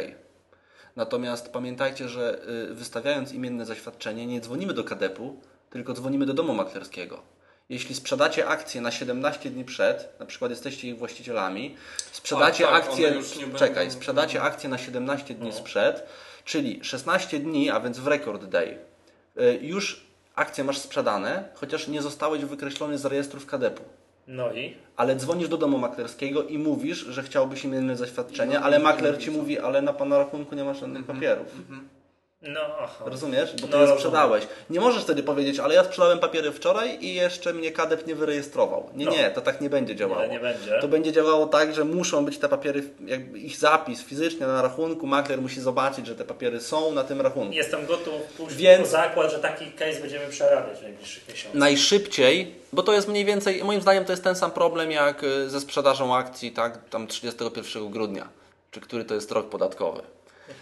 [0.97, 2.39] Natomiast pamiętajcie, że
[2.71, 5.39] y, wystawiając imienne zaświadczenie nie dzwonimy do kadepu,
[5.69, 7.21] tylko dzwonimy do domu maklerskiego.
[7.69, 11.75] Jeśli sprzedacie akcję na 17 dni przed, na przykład jesteście ich właścicielami,
[12.11, 16.03] sprzedacie A, tak, akcję, one już nie będą- czekaj, sprzedacie akcję na 17 dni sprzed,
[16.45, 18.77] czyli 16 dni, a więc w record day,
[19.37, 23.83] y, już akcje masz sprzedane, chociaż nie zostałeś wykreślony z rejestrów kadepu.
[24.27, 24.75] No i?
[24.95, 29.59] Ale dzwonisz do domu maklerskiego i mówisz, że chciałbyś imienne zaświadczenie, ale makler ci mówi,
[29.59, 31.47] ale na pana rachunku nie ma żadnych papierów.
[32.41, 33.03] No, aha.
[33.05, 33.53] Rozumiesz?
[33.61, 34.47] Bo ty No, je sprzedałeś.
[34.69, 38.89] Nie możesz wtedy powiedzieć, ale ja sprzedałem papiery wczoraj i jeszcze mnie kadep nie wyrejestrował.
[38.95, 39.11] Nie, No.
[39.11, 40.21] nie, to tak nie będzie działało.
[40.21, 40.79] Nie, nie będzie.
[40.81, 45.07] To będzie działało tak, że muszą być te papiery, jakby ich zapis fizycznie na rachunku,
[45.07, 47.53] makler musi zobaczyć, że te papiery są na tym rachunku.
[47.53, 51.59] Jestem gotów pójść Więc- zakład, że taki case będziemy przerabiać w najbliższych miesiącach.
[51.59, 55.49] najszybciej, bo to jest mniej więcej, moim zdaniem to jest ten sam problem jak y,
[55.49, 58.27] ze sprzedażą akcji, tak, tam 31 grudnia,
[58.71, 60.01] czy który to jest rok podatkowy.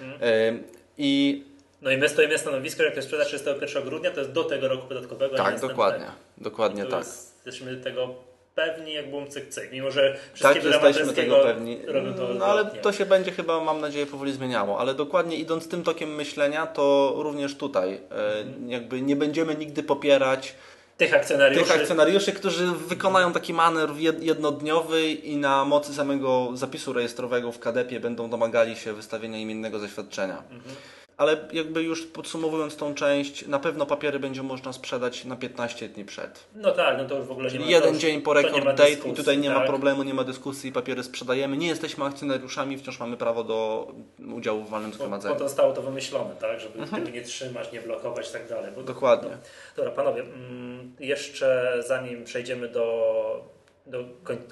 [0.01, 0.19] Mhm.
[0.23, 0.59] E,
[0.97, 1.43] I
[1.81, 4.87] No inwestujemy stanowisko, że jak to jest sprzeda 31 grudnia, to jest do tego roku
[4.87, 5.35] podatkowego.
[5.37, 6.05] tak, dokładnie.
[6.37, 6.99] Dokładnie tak.
[6.99, 8.09] jest- Jesteśmy tego
[8.55, 11.79] pewni jak bum cyk cyk, mimo że Tak, wszystkie jesteśmy tego pewni.
[11.85, 14.79] robią to No ale to się będzie chyba, mam nadzieję, powoli zmieniało.
[14.79, 18.69] Ale dokładnie idąc tym tokiem myślenia, to również tutaj e, Mhm.
[18.69, 20.55] jakby nie będziemy nigdy popierać
[20.97, 21.63] Tych akcjonariuszy.
[21.65, 27.59] tych akcjonariuszy, którzy wykonają taki manewr jed- jednodniowy i na mocy samego zapisu rejestrowego w
[27.59, 30.43] KDP będą domagali się wystawienia im innego zaświadczenia.
[30.51, 30.75] Mhm.
[31.17, 36.05] Ale jakby już podsumowując tą część, na pewno papiery będzie można sprzedać na 15 dni
[36.05, 36.43] przed.
[36.55, 38.89] No tak, no to już w ogóle nie ma Jeden dzień po record ma date
[38.89, 39.67] i dyskusji, tutaj nie ma tak.
[39.67, 41.57] problemu, nie ma dyskusji, papiery sprzedajemy.
[41.57, 43.87] Nie jesteśmy akcjonariuszami, wciąż mamy prawo do
[44.35, 45.35] udziału w walnym Po, po zgromadzeniu.
[45.35, 48.65] to zostało to wymyślone, tak, żeby tego nie trzymać, nie blokować i tak dalej.
[48.65, 48.85] Bo, Mhm.
[48.85, 49.29] Dokładnie.
[49.29, 49.37] No,
[49.75, 53.45] dobra, panowie, mm, jeszcze zanim przejdziemy do,
[53.85, 54.03] do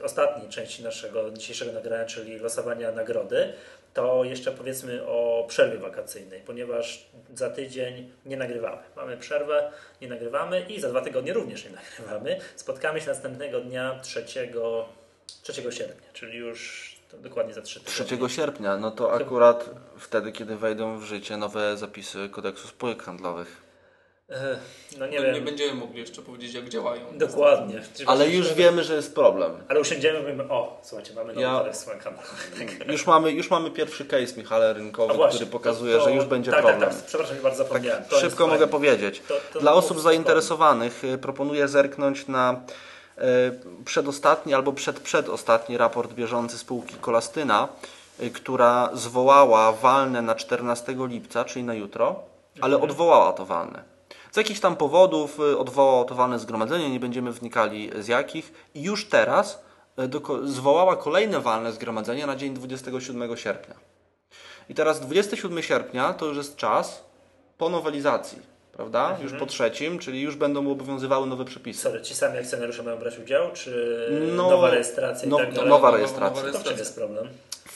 [0.04, 3.54] ostatniej części naszego dzisiejszego nagrania, czyli losowania nagrody,
[3.94, 8.82] to jeszcze powiedzmy o przerwie wakacyjnej, ponieważ za tydzień nie nagrywamy.
[8.96, 9.72] Mamy przerwę,
[10.02, 12.40] nie nagrywamy i za dwa tygodnie również nie nagrywamy.
[12.56, 14.26] Spotkamy się następnego dnia 3,
[15.44, 18.28] 3 sierpnia, czyli już dokładnie za trzy tygodnie.
[18.28, 23.73] 3 sierpnia, no to akurat wtedy, kiedy wejdą w życie nowe zapisy kodeksu spółek handlowych.
[25.00, 27.02] No nie Nie, nie będziemy mogli jeszcze powiedzieć, jak działają.
[27.14, 27.82] Dokładnie.
[27.96, 29.52] Czyli Ale już wiemy, że jest problem.
[29.68, 32.88] Ale usiądziemy i mówimy, o, słuchajcie, mamy nowy Ja- handlowych.
[32.92, 36.26] Już mamy, już mamy pierwszy case, Michale, rynkowy, właśnie, który pokazuje, to- to- że już
[36.26, 36.82] będzie tak, problem.
[36.90, 38.04] Tak, tak, przepraszam, bardzo zapomniałem.
[38.04, 38.72] To jest Szybko mogę fajne.
[38.72, 39.22] powiedzieć.
[39.28, 42.62] To- to Dla osób zainteresowanych y, proponuję zerknąć na
[43.18, 43.22] y,
[43.86, 47.68] przedostatni albo przedprzedostatni raport bieżący spółki Kolastyna,
[48.24, 52.16] y, która zwołała walne na 14 lipca, czyli na jutro,
[52.62, 52.92] ale Mhm.
[52.92, 53.93] odwołała to walne.
[54.34, 55.40] Z jakichś tam powodów
[56.12, 58.54] y, walne zgromadzenie, nie będziemy wnikali z jakich.
[58.76, 59.64] I już teraz
[60.00, 63.76] y, zwołała kolejne walne zgromadzenie na dzień 27 sierpnia.
[64.70, 67.04] I teraz 27 sierpnia to już jest czas
[67.58, 68.40] po nowelizacji,
[68.72, 69.10] prawda?
[69.10, 69.24] Mhm.
[69.24, 71.82] Już po trzecim, czyli już będą obowiązywały nowe przepisy.
[71.82, 75.70] Sorry, ci sami akcjonariusze mają brać udział, czy No, nowa rejestracja no, i tak dalej?
[75.70, 76.52] nowa rejestracja.
[76.52, 77.28] To czym jest problem?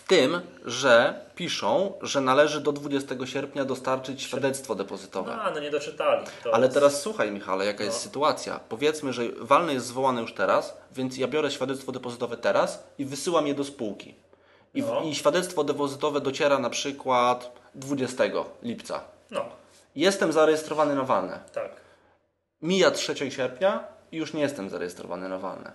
[0.07, 5.37] Tym, że piszą, że należy do 20 sierpnia dostarczyć świadectwo depozytowe.
[5.45, 6.25] No, no nie doczytali.
[6.43, 8.01] To Ale jest- teraz słuchaj, Michale, jaka jest No.
[8.03, 8.59] sytuacja.
[8.69, 13.47] Powiedzmy, że walne jest zwołane już teraz, więc ja biorę świadectwo depozytowe teraz i wysyłam
[13.47, 14.15] je do spółki.
[14.73, 15.01] I, No.
[15.01, 19.01] I świadectwo depozytowe dociera na przykład 20 lipca.
[19.31, 19.45] No,
[19.95, 21.39] Jestem zarejestrowany na walne.
[21.53, 21.69] tak.
[22.61, 25.71] Mija 3 sierpnia i już nie jestem zarejestrowany na walne.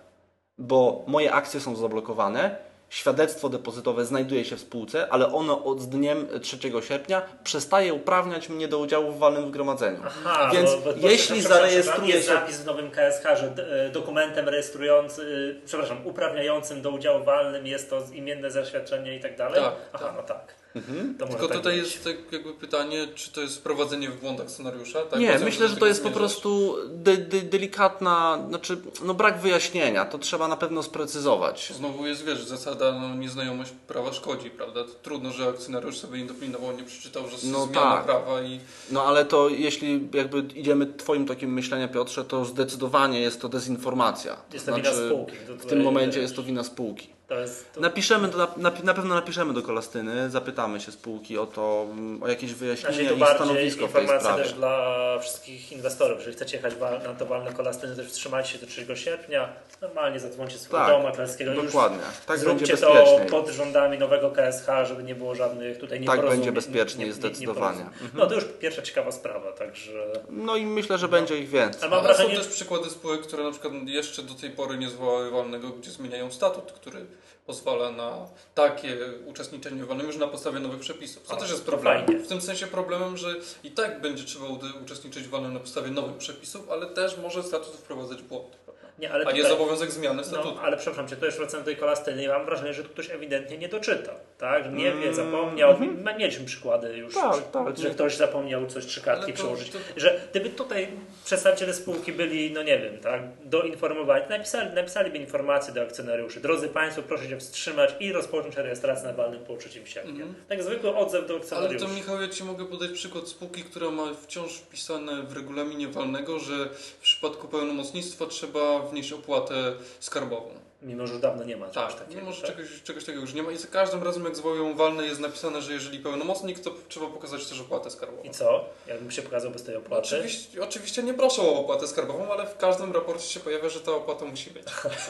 [0.58, 2.56] Bo moje akcje są zablokowane,
[2.92, 8.68] świadectwo depozytowe znajduje się w spółce, ale ono od dniem 3 sierpnia przestaje uprawniać mnie
[8.68, 10.00] do udziału w walnym zgromadzeniu.
[10.04, 13.54] Aha, Więc bo, bo, jeśli zarejestruje jest zapis w nowym KSH, że
[13.86, 19.36] e, dokumentem rejestrującym, e, przepraszam, uprawniającym do udziału walnym jest to imienne zaświadczenie i tak
[19.36, 19.62] dalej?
[19.62, 20.16] Tak, Aha, tak.
[20.16, 20.61] no tak.
[20.74, 21.14] Mhm.
[21.18, 21.92] Tylko tak tutaj być.
[21.92, 25.02] jest tak jakby pytanie, czy to jest wprowadzenie w błąd akcjonariusza?
[25.02, 25.20] Tak?
[25.20, 26.18] Nie, Bo myślę, że to jest po zmierzasz?
[26.18, 30.04] prostu de, de, delikatna, znaczy no brak wyjaśnienia.
[30.04, 31.72] To trzeba na pewno sprecyzować.
[31.76, 34.84] Znowu jest, wiesz, zasada no, nieznajomość prawa szkodzi, prawda?
[34.84, 38.04] To trudno, że akcjonariusz sobie indopilnował, nie przeczytał, że No no zmiana tak.
[38.04, 38.60] prawa i
[38.90, 44.34] No ale to jeśli jakby idziemy Twoim takim myślenia, Piotrze, to zdecydowanie jest to dezinformacja.
[44.36, 45.32] To Jest to wina spółki.
[45.46, 47.08] To W tym momencie wiesz, jest to wina spółki.
[47.32, 48.48] To jest, to, Napiszemy, to na,
[48.82, 53.10] na, pewno napiszemy do Kolastyny, zapytamy się spółki o to, mm, o jakieś Znaczy wyjaśnienia
[53.10, 54.42] tu i stanowisko w tej informacja sprawie.
[54.42, 56.18] też dla wszystkich inwestorów.
[56.18, 56.74] Jeżeli chcecie jechać
[57.04, 59.48] na to walne kolastyny, też wstrzymajcie się do 3 sierpnia.
[59.80, 61.52] Normalnie zadzwońcie swojego Tak, domu maklerskiego.
[61.52, 61.98] Już Dokładnie.
[62.26, 66.36] Tak Zróbcie to pod rządami nowego KSH, żeby nie było żadnych tutaj Tak nieporozumień.
[66.36, 67.78] będzie bezpieczniej, nie- nie- zdecydowanie.
[67.78, 68.10] nieporozumień.
[68.14, 70.12] No to już pierwsza ciekawa sprawa, także...
[70.30, 71.80] No i myślę, że będzie ich więcej.
[71.82, 74.78] Ale mam Ale są wrażenie, też przykłady spółek, które na przykład jeszcze do tej pory
[74.78, 77.06] nie zwołały walnego, gdzie zmieniają statut, który
[77.46, 78.96] pozwala na takie
[79.26, 81.22] uczestniczenie w walnym już na podstawie nowych przepisów.
[81.22, 82.24] Co A, też jest problemem.
[82.24, 84.46] W tym sensie problemem, że i tak będzie trzeba
[84.82, 88.56] uczestniczyć w walnym na podstawie nowych przepisów, ale też może statut wprowadzać błąd.
[89.02, 90.54] Nie, ale A nie jest obowiązek zmiany statutu.
[90.54, 92.88] No, ale przepraszam cię, to już wracam do tej kolastyny i mam wrażenie, że tu
[92.88, 94.64] ktoś ewidentnie nie doczytał, tak?
[94.64, 95.78] Że Nie wie, zapomniał.
[95.80, 97.78] My Mieliśmy przykłady już, Tak, przy- tak.
[97.78, 99.70] że ktoś zapomniał coś trzy kartki Ale to- przełożyć.
[99.70, 100.88] to- Że gdyby tutaj
[101.24, 106.40] przedstawiciele spółki byli, no nie wiem, tak, doinformowani, napisali, napisaliby informacje do akcjonariuszy.
[106.40, 110.12] Drodzy Państwo, proszę się wstrzymać i rozpocząć rejestrację na walnym po 3 sierpnia.
[110.12, 110.34] Mhm.
[110.48, 111.86] Tak zwykły odzew do Ale akcjonariuszy.
[111.86, 116.38] to Michał, ja Ci mogę podać przykład spółki, która ma wciąż wpisane w regulaminie walnego,
[116.38, 119.54] że w przypadku pełnomocnictwa trzeba wnieść opłatę
[120.00, 120.50] skarbową.
[120.82, 122.20] Mimo, że już dawno nie ma czegoś Tak, takiego.
[122.20, 122.50] mimo że tak?
[122.56, 125.62] czegoś, czegoś takiego już nie ma i za każdym razem jak zwołują walne jest napisane,
[125.62, 128.22] że jeżeli pełnomocnik, to trzeba pokazać też opłatę skarbową.
[128.22, 128.64] I co?
[128.86, 130.02] Jakbym się pokazał bez tej opłaty?
[130.02, 133.92] Oczywiście, oczywiście nie proszę o opłatę skarbową, ale w każdym raporcie się pojawia, że ta
[133.92, 134.64] opłata musi być.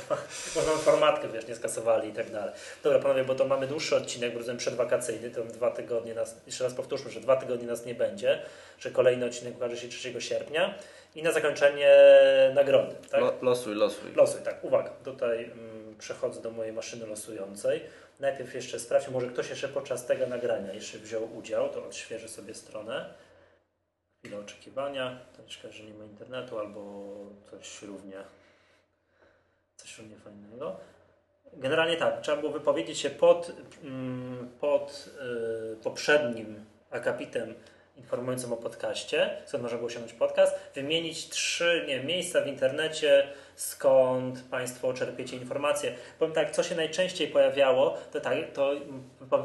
[0.56, 2.54] Można formatkę, wiesz, nie skasowali i tak dalej.
[2.82, 6.64] Dobra, panowie, bo to mamy dłuższy odcinek, bo rozumiem przedwakacyjny, to dwa tygodnie nas, jeszcze
[6.64, 8.42] raz powtórzmy, że dwa tygodnie nas nie będzie,
[8.78, 10.74] że kolejny odcinek ukaże się 3 sierpnia
[11.14, 11.90] i na zakończenie
[12.54, 13.20] nagrody, tak?
[13.20, 14.12] Lo, losuj, losuj.
[14.14, 17.82] Losuj, tak, uwaga, tutaj mm, przechodzę do mojej maszyny losującej.
[18.20, 22.54] Najpierw jeszcze sprawdźmy, może ktoś jeszcze podczas tego nagrania jeszcze wziął udział, to odświeżę sobie
[22.54, 23.14] stronę.
[24.18, 27.10] Chwilę oczekiwania, troszkę, że nie ma internetu albo
[27.50, 28.16] coś równie,
[29.76, 30.76] coś równie fajnego.
[31.52, 33.52] Generalnie tak, trzeba było wypowiedzieć się pod,
[33.82, 35.10] mm, pod
[35.72, 37.54] y, poprzednim akapitem
[38.02, 43.28] informującym o podcaście, skąd można było osiągnąć podcast, wymienić trzy nie, miejsca w internecie,
[43.62, 45.94] skąd Państwo czerpiecie informacje.
[46.18, 48.70] Powiem tak, co się najczęściej pojawiało, to tak, to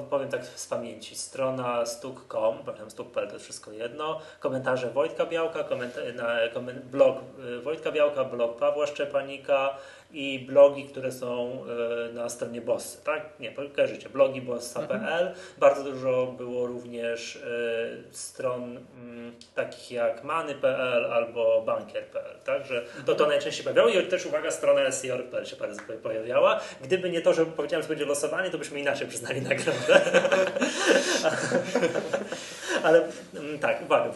[0.09, 1.15] powiem- tak z pamięci.
[1.15, 7.18] Strona stuk.com, pamiętam stuk.pl to jest wszystko jedno, komentarze Wojtka Białka, komenta- na, komen- blog
[7.57, 9.78] y, Wojtka Białka, blog Pawła Szczepanika
[10.11, 11.61] i blogi, które są
[12.09, 13.39] y, na stronie Bossy, tak?
[13.39, 15.34] Nie, kojarzycie, blogi bossa.pl.
[15.57, 22.65] Bardzo dużo było również y, stron mm, takich jak many.pl albo bankier.pl, tak?
[22.65, 26.62] Że to to najczęściej pojawiało i też uwaga, strona SEO.pl się parę pojawiała.
[26.82, 30.01] Gdyby nie to, że powiedziałem, że będzie losowanie, to byśmy inaczej przyznali nagrodę.
[32.84, 33.03] Ale
[33.36, 34.14] mm, tak, uwaga,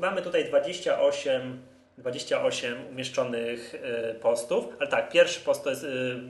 [0.00, 1.62] mamy tutaj 28
[1.98, 5.88] 28 umieszczonych y, postów, ale tak, pierwszy post to jest y,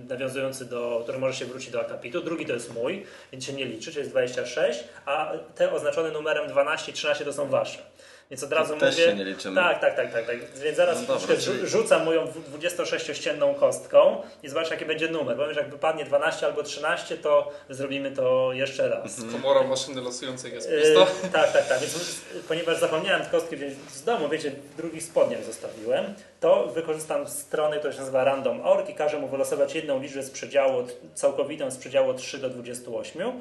[0.09, 3.65] nawiązujący do, który może się wrócić do akapitu, drugi to jest mój, więc się nie
[3.65, 7.79] liczy, czyli jest 26, a te oznaczone numerem 12 i 13 to są wasze.
[8.33, 9.07] Więc od razu Też mówię.
[9.11, 9.57] się nie liczymy.
[9.63, 10.37] Tak, tak, tak, tak, tak.
[10.65, 14.85] Więc zaraz No dobra, troszkę czyli- rzu- rzucam moją dwu- 26-ścienną kostką i zobacz jaki
[14.85, 15.37] będzie numer.
[15.37, 19.21] Powiem, że jak wypadnie 12 albo 13, to zrobimy to jeszcze raz.
[19.33, 21.07] Komora maszyny losującej jest Yy, pusta.
[21.43, 21.81] tak, tak, tak.
[21.81, 27.79] Więc ponieważ zapomniałem kostki wziąć z domu, wiecie, w drugich spodniach zostawiłem, to wykorzystam strony,
[27.79, 32.11] która się nazywa random.org i każę mu wylosować jedną liczbę z przedziału, całkowitą z przedziału
[32.11, 33.41] od 3 do 28.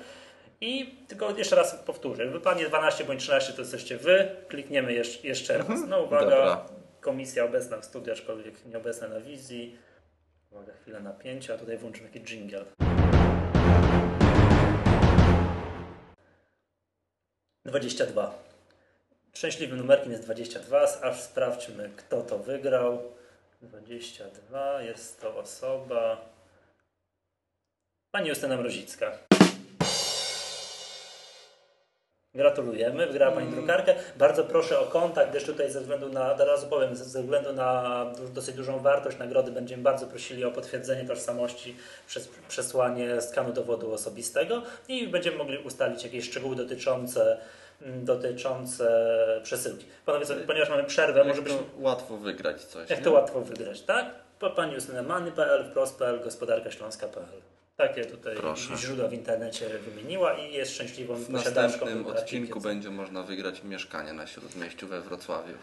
[0.61, 2.25] I tylko jeszcze raz powtórzę.
[2.27, 4.35] Wypadnie 12 bądź 13 to jesteście wy.
[4.47, 5.79] Klikniemy jeszcze, jeszcze raz.
[5.87, 6.65] No uwaga, Dobra.
[7.01, 9.77] komisja obecna w studiu, aczkolwiek nieobecna na wizji.
[10.51, 11.57] Uwaga, chwilę napięcia.
[11.57, 12.65] Tutaj włączymy taki jingle.
[17.65, 18.43] Dwadzieścia dwa.
[19.33, 23.11] Szczęśliwym numerkiem jest 22, aż sprawdźmy, kto to wygrał.
[23.61, 26.21] 22, jest to osoba.
[28.11, 29.30] Pani Justyna Mrozicka.
[32.35, 33.95] Gratulujemy, wygrała Pani drukarkę.
[34.17, 38.05] Bardzo proszę o kontakt, gdyż tutaj ze względu na, od razu powiem, ze względu na
[38.33, 41.75] dosyć dużą wartość nagrody będziemy bardzo prosili o potwierdzenie tożsamości
[42.07, 47.37] przez przesłanie skanu dowodu osobistego i będziemy mogli ustalić jakieś szczegóły dotyczące,
[47.81, 49.85] mm, dotyczące przesyłki.
[50.05, 52.89] Panowie, co, ponieważ mamy przerwę, Jak może to łatwo wygrać coś.
[52.89, 53.05] Jak nie?
[53.05, 54.05] to łatwo wygrać, tak?
[54.55, 57.41] Pani Justyna Many.pl, wprost.pl, gospodarka śląska.pl.
[57.81, 58.77] Takie tutaj Proszę.
[58.77, 61.61] źródła w internecie wymieniła i jest szczęśliwą W posiadaczką.
[61.61, 62.23] następnym grafiki.
[62.23, 65.53] odcinku będzie można wygrać mieszkanie na Śródmieściu we Wrocławiu.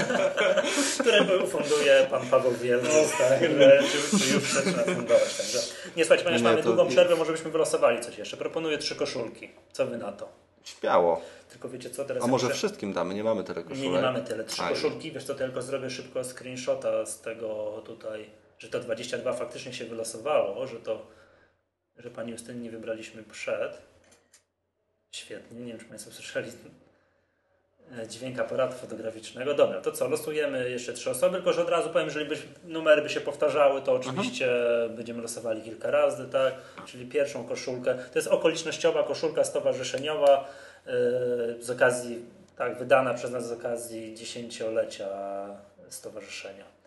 [1.00, 5.36] którego ufunduje pan Paweł Wielnos, tak, że czy, czy już zaczyna fundować.
[5.36, 5.58] Także.
[5.96, 8.36] Nie słuchajcie, ponieważ Nie, mamy to- długą przerwę, może byśmy wylosowali coś jeszcze.
[8.36, 9.50] Proponuję trzy koszulki.
[9.72, 10.28] Co wy na to?
[10.64, 11.20] Śmiało.
[11.50, 12.24] Tylko wiecie co, teraz...
[12.24, 13.14] A może muszę- wszystkim damy?
[13.14, 13.82] Nie mamy tyle koszulek.
[13.82, 14.44] Nie, nie mamy tyle.
[14.44, 14.74] Trzy Fajnie.
[14.74, 19.84] koszulki, wiesz co, tylko zrobię szybko screenshota z tego tutaj, że to 22 faktycznie się
[19.84, 21.06] wylosowało, że to,
[21.98, 23.78] że pani Justyny wybraliśmy przed.
[25.12, 26.50] Świetnie, nie wiem, czy Państwo słyszeli
[28.08, 29.54] dźwięk aparatu fotograficznego.
[29.54, 33.02] Dobra, to co, losujemy jeszcze trzy osoby, tylko że od razu powiem, jeżeli by, numery
[33.02, 34.50] by się powtarzały, to oczywiście
[34.96, 36.54] będziemy losowali kilka razy, tak?
[36.86, 40.48] Czyli pierwszą koszulkę, to jest okolicznościowa koszulka stowarzyszeniowa
[40.86, 40.92] e,
[41.60, 42.24] z okazji,
[42.56, 45.08] tak, wydana przez nas z okazji dziesięciolecia
[45.88, 46.77] stowarzyszenia.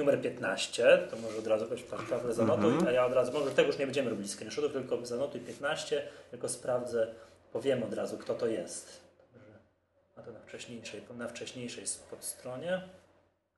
[0.00, 3.66] Numer 15, to może od razu weź Pawle zanotuj, a ja od razu, może tego
[3.66, 7.14] już nie będziemy robili screenshotów, tylko zanotuj 15, tylko sprawdzę,
[7.52, 9.00] powiem od razu, kto to jest.
[10.16, 12.82] A to na wcześniejszej, na wcześniejszej podstronie.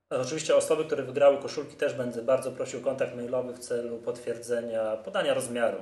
[0.09, 3.97] A oczywiście osoby, które wygrały koszulki też będę bardzo prosił o kontakt mailowy w celu
[3.97, 5.77] potwierdzenia, podania rozmiaru.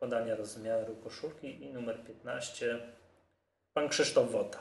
[0.00, 2.78] Podania rozmiaru koszulki i numer 15.
[3.74, 4.58] Pan Krzysztof Wota.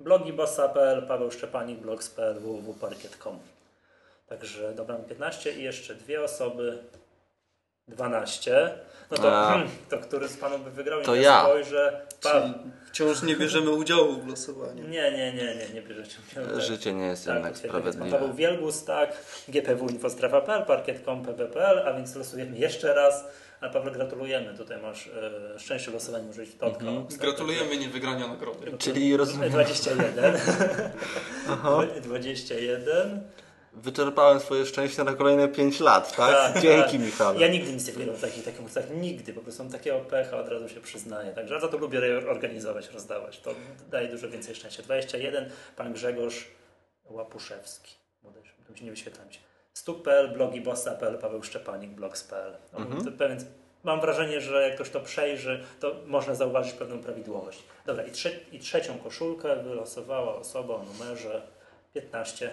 [0.00, 3.38] Blogi bossa.pl, Paweł Szczepanik, blogs.pl, www.parkiet.com.
[4.32, 6.78] Także dobramy 15 i jeszcze dwie osoby.
[7.88, 8.74] 12.
[9.10, 9.52] No to, A.
[9.52, 11.02] hmm, to który z panów by wygrał?
[11.02, 11.44] To ja.
[11.44, 12.06] Spojrzę.
[12.22, 12.30] Pa...
[12.30, 12.54] Czyli
[12.86, 14.88] wciąż nie bierzemy udziału w losowaniu.
[14.88, 16.60] Nie, nie, nie, nie, nie bierzecie udziału.
[16.70, 17.52] Życie nie jest Tak, jednak.
[17.52, 18.10] Pan sprawiedliwe.
[18.10, 19.16] Paweł Wielgus, tak,
[19.48, 23.24] GPW Infostrefa.pl, Parkiet.com, PWPL, a więc losujemy jeszcze raz.
[23.60, 24.54] Ale Paweł, gratulujemy.
[24.54, 25.06] Tutaj masz
[25.54, 26.86] e, szczęście może być Totka.
[26.86, 27.06] Mhm.
[27.18, 28.78] Gratulujemy niewygrania nagrody.
[28.78, 30.34] Czyli rozumiem, 21.
[32.02, 33.20] 21.
[33.72, 36.32] wyczerpałem swoje szczęście na kolejne 5 lat, tak?
[36.54, 37.00] Tak, Dzięki tak.
[37.00, 37.40] Michale.
[37.40, 38.60] Ja nigdy nic nie wygrałem w takich, takich
[38.90, 41.32] nigdy, po prostu mam takiego pecha, od razu się przyznaję.
[41.32, 42.00] Także ja za to lubię
[42.30, 43.40] organizować, rozdawać.
[43.40, 43.54] To
[43.90, 44.82] daje dużo więcej szczęścia.
[44.82, 46.48] 21, pan Grzegorz
[47.04, 47.94] Łapuszewski.
[48.66, 49.38] Tu się nie wyświetlam się.
[49.74, 52.52] Stuk.pl, blogi bossa.pl, Paweł Szczepanik, blogs.pl.
[52.72, 53.12] No, Mhm.
[53.12, 53.38] pewien,
[53.84, 57.62] mam wrażenie, że jak ktoś to przejrzy, to można zauważyć pewną prawidłowość.
[57.86, 61.42] Dobra, i, trze i trzecią koszulkę wylosowała osoba o numerze
[61.94, 62.50] 15.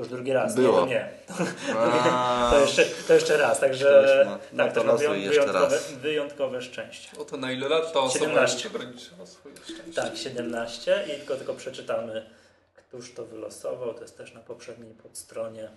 [0.00, 0.54] To już drugi raz.
[0.54, 0.86] Było.
[0.86, 1.74] Nie, to nie.
[1.76, 5.92] A, To jeszcze, to jeszcze raz, także no tak, to to wyjątkowe, raz.
[5.92, 7.08] wyjątkowe szczęście.
[7.18, 8.68] Oto na ile lat ta osoba 17.
[8.68, 9.92] już ograniczyła swoje szczęście.
[10.02, 12.30] Tak, 17 i tylko, tylko przeczytamy,
[12.74, 13.94] któż to wylosował.
[13.94, 15.68] To jest też na poprzedniej podstronie.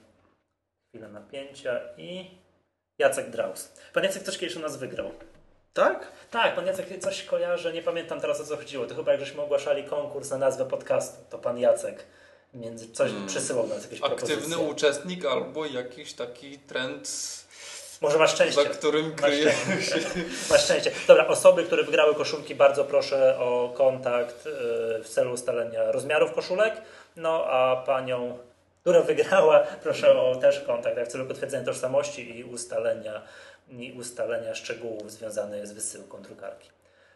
[0.90, 2.32] Chwila napięcia i
[3.00, 3.70] Jacek Draus.
[3.94, 5.12] Pan Jacek też kiedyś u nas wygrał.
[5.74, 6.08] tak?
[6.32, 8.86] Tak, pan Jacek coś kojarzy, nie pamiętam teraz o co chodziło.
[8.86, 12.06] To chyba jak żeśmy ogłaszali konkurs na nazwę podcastu, to pan Jacek
[12.54, 13.28] między coś Hmm.
[13.28, 14.58] przesyłał nas jakieś Aktywny propozycje.
[14.68, 17.10] uczestnik albo jakiś taki trend,
[18.02, 18.64] Może ma szczęście.
[18.64, 20.10] za którym Masz kryje szczęście.
[20.50, 20.92] Masz szczęście.
[21.08, 24.50] Dobra, osoby, które wygrały koszulki, bardzo proszę o kontakt y,
[25.04, 26.82] w celu ustalenia rozmiarów koszulek.
[27.16, 28.38] No a panią,
[28.82, 33.22] która wygrała, proszę o też kontakt jak w celu potwierdzenia tożsamości i ustalenia,
[33.70, 36.70] i ustalenia szczegółów związanych z wysyłką drukarki.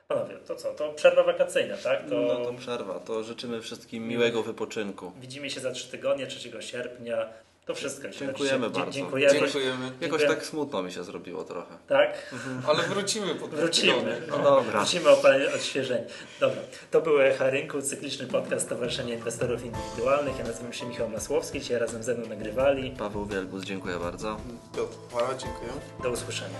[0.07, 0.73] Panowie, to co?
[0.73, 2.09] To przerwa wakacyjna, tak?
[2.09, 2.99] To No to przerwa.
[2.99, 5.11] To życzymy wszystkim miłego wypoczynku.
[5.21, 7.27] widzimy się za trzy tygodnie, 3 sierpnia.
[7.65, 8.09] To wszystko.
[8.09, 8.91] Dziękujemy bardzo.
[8.91, 9.39] Dziękujemy.
[9.39, 9.91] Dziękujemy.
[10.01, 11.77] Jakoś tak smutno mi się zrobiło trochę.
[11.87, 12.35] Tak?
[12.67, 14.21] Ale wrócimy po Wrócimy.
[14.29, 14.79] No dobra.
[14.79, 16.03] Wrócimy o parę odświeżeń.
[16.39, 20.39] Dobra, to był Echa Rynku, cykliczny podcast Stowarzyszenia Inwestorów Indywidualnych.
[20.39, 22.91] Ja nazywam się Michał Masłowski, dzisiaj razem ze mną nagrywali.
[22.91, 24.37] Paweł Wielgus, dziękuję bardzo.
[24.75, 24.97] Piotr,
[25.37, 25.69] dziękuję.
[26.03, 26.59] Do usłyszenia.